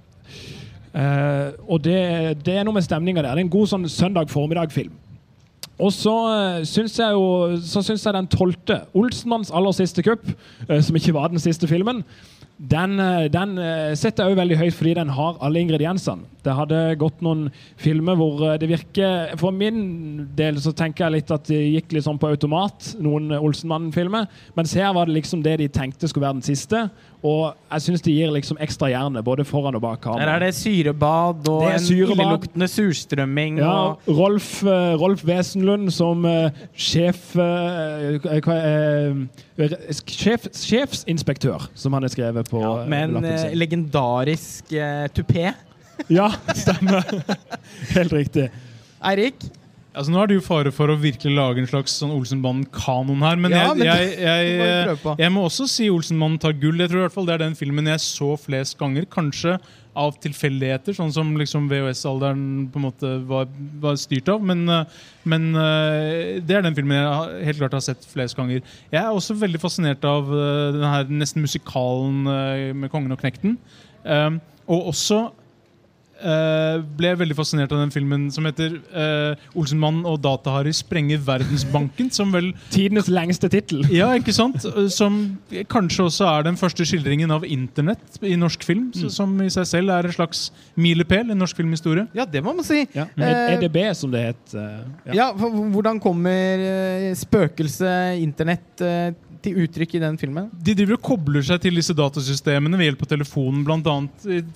Og 0.94 1.80
det, 1.82 1.98
det 2.46 2.54
er 2.54 2.66
noe 2.68 2.76
med 2.76 2.86
stemninga 2.86 3.24
der. 3.24 3.32
Det 3.34 3.42
er 3.42 3.48
en 3.48 3.56
god 3.56 3.72
sånn 3.72 3.88
søndag 3.90 4.30
formiddag-film. 4.30 4.92
Og 5.82 5.90
så 5.90 6.14
syns 6.70 7.00
jeg 7.00 7.16
jo 7.16 7.56
Så 7.66 7.82
syns 7.82 8.04
jeg 8.06 8.14
den 8.14 8.28
tolvte, 8.30 8.84
Olsenmanns 8.94 9.50
aller 9.50 9.74
siste 9.74 10.04
kupp, 10.06 10.28
som 10.70 11.00
ikke 11.00 11.16
var 11.16 11.34
den 11.34 11.42
siste 11.42 11.66
filmen, 11.68 12.04
den, 12.58 13.00
eh, 13.00 13.26
den 13.34 13.58
eh, 13.58 13.96
setter 13.98 14.24
jeg 14.28 14.34
òg 14.34 14.40
veldig 14.40 14.58
høyt 14.60 14.76
fordi 14.78 14.94
den 15.00 15.12
har 15.16 15.40
alle 15.42 15.62
ingrediensene. 15.64 16.30
Det 16.46 16.54
hadde 16.54 16.82
gått 17.02 17.24
noen 17.26 17.48
filmer 17.82 18.18
hvor 18.20 18.44
eh, 18.46 18.58
det 18.62 18.70
virker 18.70 19.34
For 19.42 19.56
min 19.56 20.28
del 20.38 20.60
så 20.62 20.74
tenker 20.76 21.08
jeg 21.08 21.16
litt 21.16 21.34
at 21.34 21.50
det 21.50 21.60
gikk 21.60 21.96
litt 21.96 22.06
sånn 22.06 22.20
på 22.22 22.30
automat, 22.30 22.94
noen 23.02 23.34
Olsenmann-filmer. 23.40 24.30
Mens 24.58 24.76
her 24.78 24.94
var 24.94 25.10
det 25.10 25.18
liksom 25.18 25.42
det 25.44 25.58
de 25.64 25.70
tenkte 25.74 26.08
skulle 26.08 26.28
være 26.28 26.40
den 26.40 26.46
siste. 26.46 26.86
Og 27.24 27.54
jeg 27.72 27.84
syns 27.86 28.02
de 28.04 28.12
gir 28.12 28.32
liksom 28.36 28.58
ekstra 28.62 28.90
jernet, 28.92 29.24
både 29.24 29.46
foran 29.48 29.78
og 29.78 29.82
bak 29.86 30.04
Der 30.04 30.28
er 30.28 30.40
det 30.44 30.50
syrebad 30.58 31.48
og 31.48 31.62
Det 31.72 31.80
syrebad. 31.82 32.12
en 32.12 32.20
illeluktende 32.20 32.68
surstrømming. 32.68 33.58
Ja, 33.60 33.96
Og 33.96 34.18
Rolf, 34.18 34.64
eh, 34.64 34.94
Rolf 35.00 35.24
Wesenlund 35.26 35.92
som 35.92 36.26
eh, 36.26 36.50
sjef, 36.76 37.36
eh, 37.40 38.20
eh, 38.28 39.16
sjef 40.04 40.50
Sjefsinspektør, 40.52 41.70
som 41.76 41.94
han 41.94 42.04
er 42.04 42.12
skrevet 42.12 42.50
på 42.52 42.60
ja, 42.60 42.84
eh, 42.84 42.90
med 42.90 43.16
en 43.16 43.26
eh, 43.26 43.56
legendarisk 43.56 44.76
uh, 44.76 45.08
tupé. 45.16 45.54
Ja, 46.10 46.28
stemmer. 46.54 47.08
Helt 47.96 48.14
riktig. 48.14 48.50
Eirik? 49.04 49.36
Altså, 49.94 50.10
nå 50.10 50.22
er 50.24 50.32
det 50.32 50.40
jo 50.40 50.46
fare 50.46 50.72
for 50.74 50.90
å 50.90 50.98
virkelig 50.98 51.36
lage 51.38 51.62
en 51.62 51.70
slags 51.70 51.94
sånn 52.02 52.14
Olsenbanen-kanon 52.16 53.22
her. 53.22 53.38
Men, 53.38 53.54
Ja, 53.54 53.68
jeg, 53.70 53.78
men 53.78 53.88
jeg, 53.88 54.10
jeg, 54.26 54.98
jeg 55.22 55.34
må 55.36 55.46
også 55.46 55.68
si 55.70 55.90
Olsenmannen 55.94 56.42
tar 56.42 56.56
gull. 56.58 56.82
Jeg 56.82 56.90
tror 56.90 57.04
i 57.04 57.06
hvert 57.06 57.16
fall 57.16 57.30
Det 57.30 57.36
er 57.38 57.44
den 57.46 57.58
filmen 57.60 57.90
jeg 57.92 58.02
så 58.02 58.34
flest 58.42 58.80
ganger. 58.80 59.06
Kanskje 59.14 59.60
av 59.94 60.16
tilfeldigheter, 60.22 60.96
sånn 60.98 61.12
som 61.14 61.30
liksom 61.38 61.68
VHS-alderen 61.70 62.46
på 62.74 62.80
en 62.80 62.86
måte 62.88 63.12
var, 63.30 63.46
var 63.82 63.98
styrt 64.02 64.32
av. 64.34 64.42
Men, 64.46 64.66
eh, 64.66 65.04
men 65.30 65.52
eh, 65.54 66.40
det 66.42 66.58
er 66.58 66.66
den 66.66 66.78
filmen 66.78 66.98
jeg 66.98 67.52
helt 67.52 67.62
klart 67.62 67.78
har 67.78 67.86
sett 67.86 68.08
flest 68.10 68.38
ganger. 68.40 68.64
Jeg 68.90 69.02
er 69.04 69.12
også 69.14 69.38
veldig 69.38 69.62
fascinert 69.62 70.06
av 70.10 70.32
denne 70.34 70.96
her 70.96 71.14
nesten 71.14 71.46
musikalen 71.46 72.26
eh, 72.34 72.66
med 72.74 72.92
Kongen 72.94 73.14
og 73.14 73.22
Knekten. 73.22 73.60
Og 74.04 74.90
også 74.90 75.28
eh, 76.24 76.78
ble 76.98 77.14
veldig 77.20 77.36
fascinert 77.38 77.74
av 77.76 77.82
den 77.84 77.92
filmen 77.94 78.30
som 78.34 78.46
heter 78.48 78.78
uh, 78.94 79.36
'Olsenmannen 79.54 80.06
og 80.10 80.22
Data-Harry 80.24 80.74
sprenger 80.76 81.22
verdensbanken'. 81.24 82.12
Som 82.14 82.34
vel 82.34 82.52
Tidenes 82.74 83.10
lengste 83.12 83.50
tittel. 83.52 83.84
Ja, 83.94 84.12
ikke 84.18 84.34
sant? 84.36 84.66
Som 84.94 85.38
kanskje 85.72 86.08
også 86.08 86.28
er 86.30 86.48
den 86.50 86.60
første 86.60 86.86
skildringen 86.88 87.32
av 87.34 87.46
internett 87.46 88.20
i 88.22 88.36
norsk 88.40 88.64
film. 88.64 88.92
Mm. 88.96 89.10
Som 89.14 89.36
i 89.44 89.50
seg 89.54 89.68
selv 89.70 89.94
er 89.96 90.10
en 90.10 90.16
slags 90.16 90.48
milepæl 90.76 91.32
i 91.34 91.38
norsk 91.38 91.58
filmhistorie. 91.60 92.08
Ja, 92.16 92.26
det 92.26 92.44
må 92.44 92.56
man 92.56 92.66
si. 92.68 92.84
Ja. 92.96 93.08
Eh, 93.18 93.58
EDB, 93.58 93.80
som 93.98 94.12
det 94.14 94.26
het. 94.32 94.56
ja. 95.08 95.14
Ja, 95.14 95.30
Hvordan 95.34 96.00
kommer 96.04 97.14
spøkelse 97.18 97.34
spøkelset 97.34 98.22
internett 98.24 98.82
til 99.44 99.60
uttrykk 99.66 99.98
i 99.98 100.02
den 100.04 100.18
filmen? 100.22 100.48
De 100.64 100.74
driver 100.78 100.98
og 100.98 101.04
kobler 101.06 101.44
seg 101.46 101.62
til 101.66 101.76
disse 101.80 101.96
datasystemene 101.98 102.80
ved 102.80 102.90
hjelp 102.92 103.04
av 103.06 103.12
telefonen, 103.14 103.62
bl.a. 103.68 103.96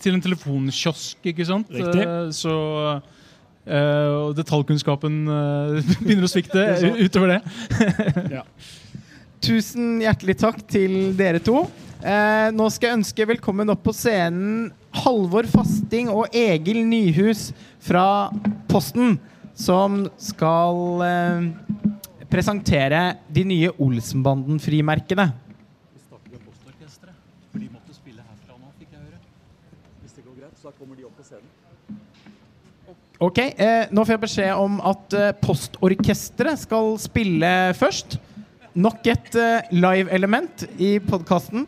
til 0.02 0.16
en 0.18 0.24
telefonkiosk. 0.24 1.20
ikke 1.34 1.46
sant? 1.48 1.70
Riktig. 1.74 2.04
Eh, 2.08 2.30
Så 2.36 2.54
eh, 3.68 4.08
og 4.18 4.36
detaljkunnskapen 4.38 5.20
eh, 5.28 5.92
begynner 6.04 6.28
å 6.28 6.32
svikte 6.32 6.64
Det 6.64 6.92
er 6.94 7.02
utover 7.04 7.36
det. 7.36 8.42
Tusen 9.48 10.00
hjertelig 10.02 10.38
takk 10.42 10.64
til 10.72 10.96
dere 11.18 11.40
to. 11.44 11.66
Eh, 12.02 12.50
nå 12.54 12.68
skal 12.74 12.92
jeg 12.92 12.98
ønske 13.00 13.26
velkommen 13.30 13.70
opp 13.74 13.84
på 13.86 13.94
scenen 13.96 14.70
Halvor 15.04 15.46
Fasting 15.50 16.10
og 16.14 16.34
Egil 16.36 16.80
Nyhus 16.90 17.52
fra 17.84 18.30
Posten, 18.70 19.16
som 19.58 20.04
skal 20.22 21.04
eh, 21.06 21.48
presentere 22.32 23.18
de 23.34 23.44
nye 23.48 23.70
Olsenbanden-frimerkene. 23.84 25.28
Vi 25.94 26.02
starter 26.04 26.34
med 26.34 26.44
Postorkesteret. 26.44 27.16
For 27.52 27.64
de 27.64 27.70
måtte 27.72 27.96
spille 27.96 28.24
herfra 28.26 28.58
nå, 28.60 28.72
fikk 28.80 28.92
jeg 28.96 29.06
høre. 29.06 29.22
Hvis 30.02 30.18
det 30.18 30.26
går 30.26 30.36
greit, 30.42 30.60
så 30.62 30.74
kommer 30.76 31.00
de 31.00 31.08
opp 31.08 31.16
på 31.18 31.28
scenen. 31.28 31.54
Ok, 33.18 33.40
eh, 33.40 33.88
Nå 33.90 34.04
får 34.06 34.14
jeg 34.14 34.24
beskjed 34.28 34.60
om 34.62 34.76
at 34.86 35.16
eh, 35.18 35.32
Postorkesteret 35.42 36.62
skal 36.68 36.94
spille 37.02 37.54
først. 37.80 38.20
Nok 38.78 39.08
et 39.10 39.40
eh, 39.42 39.72
live-element 39.74 40.68
i 40.78 40.98
podkasten. 41.02 41.66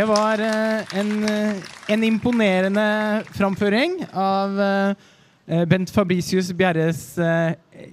Det 0.00 0.06
var 0.08 0.38
eh, 0.38 0.98
en, 0.98 1.24
eh, 1.24 1.56
en 1.88 2.04
imponerende 2.04 3.22
framføring 3.32 3.98
av 4.12 4.60
eh, 4.60 5.66
Bent 5.68 5.90
Fabricius 5.92 6.48
Bjerres 6.56 7.02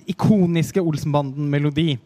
ikoniske 0.05 0.79
Olsenbanden-melodi. 0.79 1.97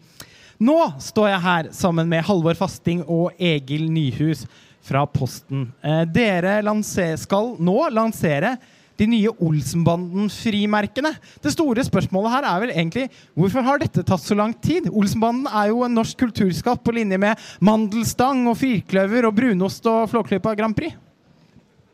Nå 0.57 0.77
står 0.97 1.29
jeg 1.29 1.43
her 1.45 1.69
sammen 1.77 2.09
med 2.09 2.25
Halvor 2.25 2.57
Fasting 2.57 3.03
og 3.05 3.37
Egil 3.37 3.91
Nyhus 3.93 4.47
fra 4.81 5.05
Posten. 5.05 5.67
Dere 6.09 6.57
lanser, 6.65 7.13
skal 7.21 7.53
nå 7.61 7.77
lansere 7.93 8.55
de 9.01 9.09
nye 9.09 9.33
Olsenbanden-frimerkene. 9.41 11.15
Det 11.41 11.53
store 11.55 11.85
spørsmålet 11.87 12.35
her 12.35 12.49
er 12.51 12.65
vel 12.65 12.73
egentlig 12.75 13.07
hvorfor 13.37 13.65
har 13.65 13.81
dette 13.81 14.05
tatt 14.05 14.23
så 14.23 14.37
lang 14.37 14.53
tid? 14.61 14.91
Olsenbanden 14.91 15.49
er 15.49 15.71
jo 15.71 15.81
en 15.87 15.95
norsk 15.97 16.19
kulturskatt 16.21 16.83
på 16.85 16.93
linje 16.95 17.17
med 17.21 17.39
mandelstang 17.63 18.45
og 18.51 18.59
firkløver 18.61 19.29
og 19.29 19.37
brunost 19.37 19.87
og 19.89 20.05
Flåklypa 20.11 20.53
Grand 20.59 20.77
Prix. 20.77 20.93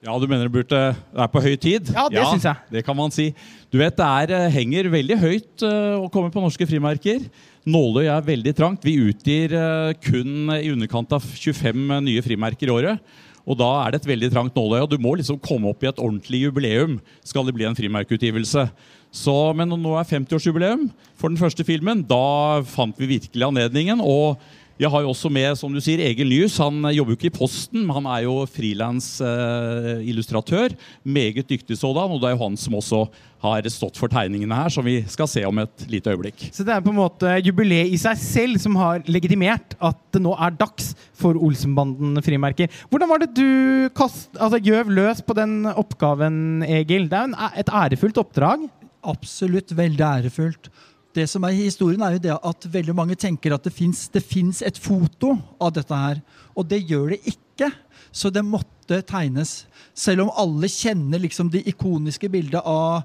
Ja, 0.07 0.13
du 0.21 0.27
mener 0.29 0.45
det 0.45 0.53
burde 0.53 0.69
det 0.69 1.23
er 1.23 1.29
på 1.33 1.41
høy 1.41 1.55
tid? 1.59 1.89
Ja, 1.91 2.05
det 2.11 2.21
synes 2.29 2.45
jeg. 2.45 2.67
Det 2.77 2.83
kan 2.85 2.95
man 2.95 3.11
si. 3.11 3.31
Du 3.73 3.79
vet, 3.79 3.95
Det 3.97 4.05
er, 4.05 4.31
eh, 4.31 4.51
henger 4.53 4.91
veldig 4.93 5.17
høyt 5.19 5.63
uh, 5.65 5.97
å 5.99 6.09
komme 6.13 6.29
på 6.31 6.39
norske 6.39 6.67
frimerker. 6.69 7.25
Nåløy 7.65 8.05
er 8.05 8.21
veldig 8.21 8.53
trangt. 8.55 8.85
Vi 8.85 8.95
utgir 9.09 9.51
uh, 9.57 9.91
kun 9.97 10.53
i 10.53 10.69
underkant 10.71 11.11
av 11.11 11.25
25 11.25 11.97
nye 12.05 12.21
frimerker 12.23 12.69
i 12.69 12.75
året. 12.77 13.01
Og 13.47 13.55
da 13.59 13.69
er 13.79 13.93
det 13.93 14.01
et 14.01 14.09
veldig 14.09 14.29
trangt 14.33 14.57
nåløye, 14.57 14.83
og 14.83 14.91
du 14.91 14.99
må 14.99 15.13
liksom 15.15 15.39
komme 15.39 15.71
opp 15.71 15.83
i 15.83 15.89
et 15.89 16.01
ordentlig 16.03 16.43
jubileum 16.43 16.97
skal 17.23 17.47
det 17.47 17.55
bli 17.55 17.67
en 17.67 17.77
frimerkeutgivelse. 17.77 18.67
Så, 19.15 19.35
men 19.55 19.71
nå 19.71 19.93
er 19.95 20.09
50-årsjubileum 20.09 20.89
for 21.15 21.31
den 21.31 21.39
første 21.39 21.63
filmen. 21.67 22.03
Da 22.05 22.59
fant 22.67 22.97
vi 22.99 23.13
virkelig 23.15 23.47
anledningen. 23.47 24.03
og 24.03 24.35
jeg 24.77 24.91
har 24.93 25.01
jo 25.01 25.09
også 25.09 25.25
med 25.33 25.57
som 25.57 25.73
du 25.73 25.81
sier, 25.81 25.97
Egil 26.05 26.29
Nyhus. 26.29 26.59
Han 26.61 26.85
jobber 26.93 27.13
jo 27.13 27.17
ikke 27.17 27.31
i 27.31 27.33
Posten, 27.33 27.81
men 27.81 27.95
han 27.97 28.05
er 28.13 28.21
jo 28.27 28.45
frilansillustratør. 28.53 30.69
Eh, 30.75 30.79
meget 31.03 31.49
dyktig 31.49 31.77
sådan. 31.79 32.11
Og 32.13 32.21
det 32.21 32.27
er 32.29 32.35
jo 32.35 32.43
han 32.43 32.57
som 32.61 32.75
også 32.77 32.99
har 33.41 33.69
stått 33.73 33.97
for 33.97 34.07
tegningene 34.09 34.55
her, 34.57 34.69
som 34.73 34.85
vi 34.85 35.05
skal 35.09 35.27
se 35.29 35.45
om 35.45 35.59
et 35.61 35.85
lite 35.89 36.09
øyeblikk. 36.13 36.49
Så 36.53 36.63
det 36.65 36.73
er 36.73 36.81
på 36.85 36.91
en 36.93 37.01
måte 37.01 37.41
jubileet 37.45 37.91
i 37.93 37.97
seg 38.01 38.17
selv 38.21 38.57
som 38.61 38.75
har 38.77 39.01
legitimert 39.09 39.75
at 39.77 39.97
det 40.13 40.21
nå 40.25 40.33
er 40.37 40.51
dags 40.57 40.95
for 41.17 41.33
Olsenbanden-frimerker. 41.37 42.67
Hvordan 42.89 43.09
var 43.09 43.17
det 43.21 43.37
du 43.37 43.89
kast, 43.97 44.29
altså, 44.37 44.57
gjøv 44.61 44.89
løs 44.93 45.21
på 45.25 45.33
den 45.37 45.65
oppgaven, 45.73 46.63
Egil? 46.65 47.09
Det 47.09 47.17
er 47.17 47.27
jo 47.29 47.35
et 47.63 47.69
ærefullt 47.81 48.17
oppdrag. 48.21 48.59
Absolutt 49.07 49.71
veldig 49.77 50.05
ærefullt. 50.05 50.69
Det 51.17 51.25
som 51.29 51.45
er 51.47 51.55
Historien 51.57 52.03
er 52.05 52.17
jo 52.17 52.23
det 52.27 52.35
at 52.35 52.67
veldig 52.69 52.93
mange 52.97 53.17
tenker 53.17 53.55
at 53.55 53.65
det 53.65 53.73
fins 53.73 54.61
et 54.61 54.77
foto 54.77 55.33
av 55.57 55.73
dette 55.73 55.97
her. 55.97 56.21
Og 56.53 56.67
det 56.69 56.83
gjør 56.85 57.15
det 57.15 57.21
ikke. 57.33 57.71
Så 58.13 58.29
det 58.33 58.45
måtte 58.45 59.01
tegnes. 59.07 59.63
Selv 59.97 60.27
om 60.27 60.33
alle 60.37 60.69
kjenner 60.69 61.21
liksom 61.23 61.49
det 61.53 61.63
ikoniske 61.69 62.29
bildet 62.33 62.61
av 62.61 63.01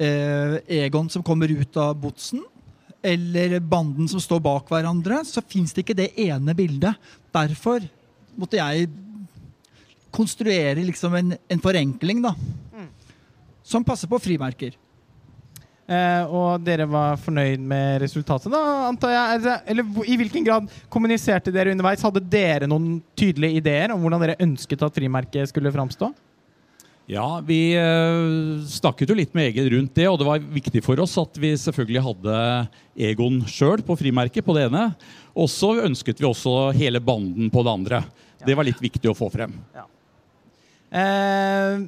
eh, 0.00 0.58
Egon 0.84 1.08
som 1.12 1.24
kommer 1.24 1.52
ut 1.52 1.80
av 1.80 1.96
botsen, 2.02 2.44
eller 3.00 3.56
banden 3.64 4.08
som 4.12 4.20
står 4.20 4.42
bak 4.44 4.68
hverandre, 4.68 5.22
så 5.24 5.40
fins 5.40 5.72
det 5.72 5.86
ikke 5.86 5.96
det 5.96 6.10
ene 6.20 6.52
bildet. 6.56 7.00
Derfor 7.32 7.86
måtte 8.36 8.60
jeg 8.60 8.90
konstruere 10.12 10.84
liksom 10.84 11.16
en, 11.16 11.34
en 11.48 11.64
forenkling, 11.64 12.20
da. 12.26 12.34
Som 13.64 13.86
passer 13.86 14.10
på 14.10 14.20
frimerker. 14.20 14.76
Eh, 15.90 16.24
og 16.30 16.62
dere 16.62 16.86
var 16.86 17.18
fornøyd 17.18 17.62
med 17.66 17.98
resultatet, 18.04 18.52
da, 18.52 18.62
antar 18.86 19.10
jeg? 19.10 19.54
Eller 19.72 20.04
i 20.06 20.18
hvilken 20.20 20.46
grad 20.46 20.68
kommuniserte 20.92 21.50
dere 21.54 21.72
underveis? 21.74 22.04
Hadde 22.06 22.22
dere 22.30 22.68
noen 22.70 23.00
tydelige 23.18 23.58
ideer 23.58 23.94
om 23.94 24.04
hvordan 24.04 24.22
dere 24.22 24.38
ønsket 24.44 24.84
at 24.86 25.00
frimerket 25.00 25.50
skulle 25.50 25.72
framstå? 25.74 26.12
Ja, 27.10 27.40
vi 27.42 27.72
eh, 27.74 28.62
snakket 28.70 29.10
jo 29.10 29.16
litt 29.18 29.32
med 29.34 29.48
Egil 29.48 29.72
rundt 29.72 29.96
det, 29.98 30.06
og 30.06 30.20
det 30.20 30.28
var 30.28 30.44
viktig 30.60 30.82
for 30.86 31.00
oss 31.02 31.16
at 31.18 31.40
vi 31.42 31.56
selvfølgelig 31.58 32.04
hadde 32.06 32.36
Egon 33.10 33.40
sjøl 33.50 33.82
på 33.82 33.96
frimerket 33.98 34.46
på 34.46 34.54
det 34.54 34.68
ene. 34.68 34.92
Og 35.34 35.50
så 35.50 35.72
ønsket 35.88 36.22
vi 36.22 36.28
også 36.28 36.68
hele 36.76 37.02
banden 37.02 37.50
på 37.50 37.64
det 37.66 37.72
andre. 37.80 38.04
Det 38.46 38.54
var 38.54 38.68
litt 38.68 38.78
viktig 38.78 39.10
å 39.10 39.16
få 39.18 39.26
frem. 39.32 39.58
Eh, 40.94 41.82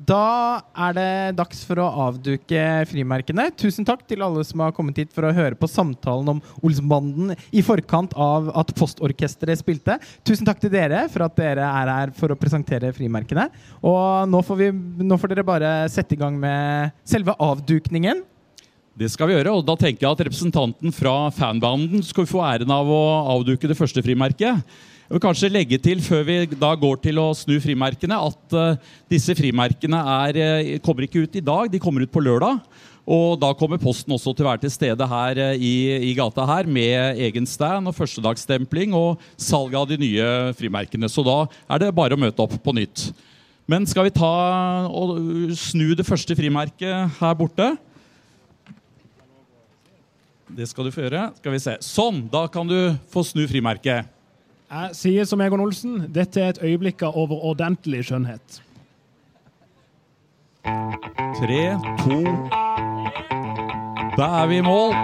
da 0.00 0.62
er 0.86 0.94
det 0.96 1.10
dags 1.36 1.60
for 1.68 1.80
å 1.82 1.88
avduke 2.06 2.60
frimerkene. 2.88 3.50
Tusen 3.60 3.84
takk 3.84 4.06
til 4.08 4.22
alle 4.24 4.42
som 4.48 4.62
har 4.64 4.72
kommet 4.76 4.96
hit 5.02 5.12
for 5.12 5.26
å 5.28 5.34
høre 5.36 5.58
på 5.58 5.68
samtalen 5.68 6.32
om 6.32 6.40
Olsenbanden 6.64 7.34
i 7.52 7.62
forkant 7.64 8.14
av 8.16 8.48
at 8.56 8.72
Postorkesteret 8.78 9.60
spilte. 9.60 9.98
Tusen 10.24 10.48
takk 10.48 10.62
til 10.62 10.72
dere 10.72 11.04
for 11.12 11.26
at 11.26 11.36
dere 11.36 11.68
er 11.68 11.92
her 11.92 12.14
for 12.16 12.32
å 12.32 12.38
presentere 12.40 12.94
frimerkene. 12.96 13.50
Og 13.84 14.30
nå 14.30 14.40
får, 14.46 14.60
vi, 14.62 14.70
nå 15.04 15.20
får 15.20 15.34
dere 15.34 15.46
bare 15.46 15.72
sette 15.92 16.16
i 16.16 16.20
gang 16.20 16.38
med 16.40 16.96
selve 17.04 17.36
avdukningen. 17.36 18.24
Det 19.00 19.08
skal 19.12 19.30
vi 19.30 19.36
gjøre, 19.36 19.52
og 19.54 19.66
da 19.68 19.76
tenker 19.78 20.06
jeg 20.06 20.12
at 20.16 20.24
representanten 20.26 20.92
fra 20.92 21.30
fanbanden 21.32 22.02
skal 22.04 22.26
få 22.28 22.40
æren 22.44 22.72
av 22.74 22.88
å 22.90 23.02
avduke 23.36 23.68
det 23.68 23.78
første 23.78 24.02
frimerket. 24.04 24.64
Jeg 25.10 25.16
vil 25.16 25.22
kanskje 25.24 25.48
legge 25.50 25.74
til 25.82 25.98
før 26.06 26.20
vi 26.22 26.34
da 26.54 26.68
går 26.78 27.00
til 27.02 27.16
å 27.18 27.32
snu 27.34 27.56
frimerkene, 27.58 28.14
at 28.14 28.54
uh, 28.54 28.90
disse 29.10 29.34
frimerkene 29.34 29.98
er, 29.98 30.36
uh, 30.38 30.68
kommer 30.86 31.02
ikke 31.02 31.24
ut 31.24 31.34
i 31.34 31.42
dag, 31.42 31.66
de 31.66 31.80
kommer 31.82 32.04
ut 32.06 32.12
på 32.14 32.22
lørdag. 32.22 32.60
Og 33.10 33.32
da 33.42 33.48
kommer 33.58 33.80
Posten 33.82 34.14
også 34.14 34.30
til 34.30 34.46
å 34.46 34.52
være 34.52 34.62
til 34.62 34.70
stede 34.70 35.08
her 35.10 35.40
uh, 35.42 35.56
i, 35.58 35.72
i, 36.06 36.12
gata 36.14 36.44
her 36.46 36.70
med 36.70 37.18
egen 37.26 37.48
stand 37.50 37.90
og 37.90 37.96
førstedagsstempling 37.96 38.94
og 38.94 39.24
salg 39.34 39.74
av 39.80 39.88
de 39.90 39.98
nye 39.98 40.28
frimerkene. 40.60 41.10
Så 41.10 41.26
da 41.26 41.40
er 41.66 41.82
det 41.82 41.90
bare 41.98 42.14
å 42.14 42.22
møte 42.28 42.46
opp 42.46 42.54
på 42.62 42.76
nytt. 42.78 43.08
Men 43.66 43.90
skal 43.90 44.06
vi 44.06 44.14
ta 44.14 44.30
og 44.94 45.18
snu 45.58 45.88
det 45.98 46.06
første 46.06 46.38
frimerket 46.38 47.18
her 47.18 47.34
borte? 47.42 47.72
Det 50.54 50.70
skal 50.70 50.86
du 50.86 50.94
få 50.94 51.02
gjøre. 51.08 51.26
Skal 51.42 51.58
vi 51.58 51.62
se. 51.66 51.76
Sånn, 51.82 52.22
da 52.30 52.46
kan 52.46 52.70
du 52.70 52.78
få 53.10 53.26
snu 53.26 53.42
frimerket. 53.50 54.19
Jeg 54.70 54.94
sier 54.94 55.24
som 55.26 55.40
Egon 55.42 55.64
Olsen, 55.64 56.04
dette 56.14 56.38
er 56.38 56.52
et 56.52 56.60
øyeblikk 56.62 57.02
av 57.02 57.16
overordentlig 57.18 58.04
skjønnhet. 58.06 58.60
Tre, 61.40 61.62
to 62.04 62.20
Da 64.14 64.28
er 64.42 64.46
vi 64.46 64.60
i 64.60 64.62
mål. 64.62 64.94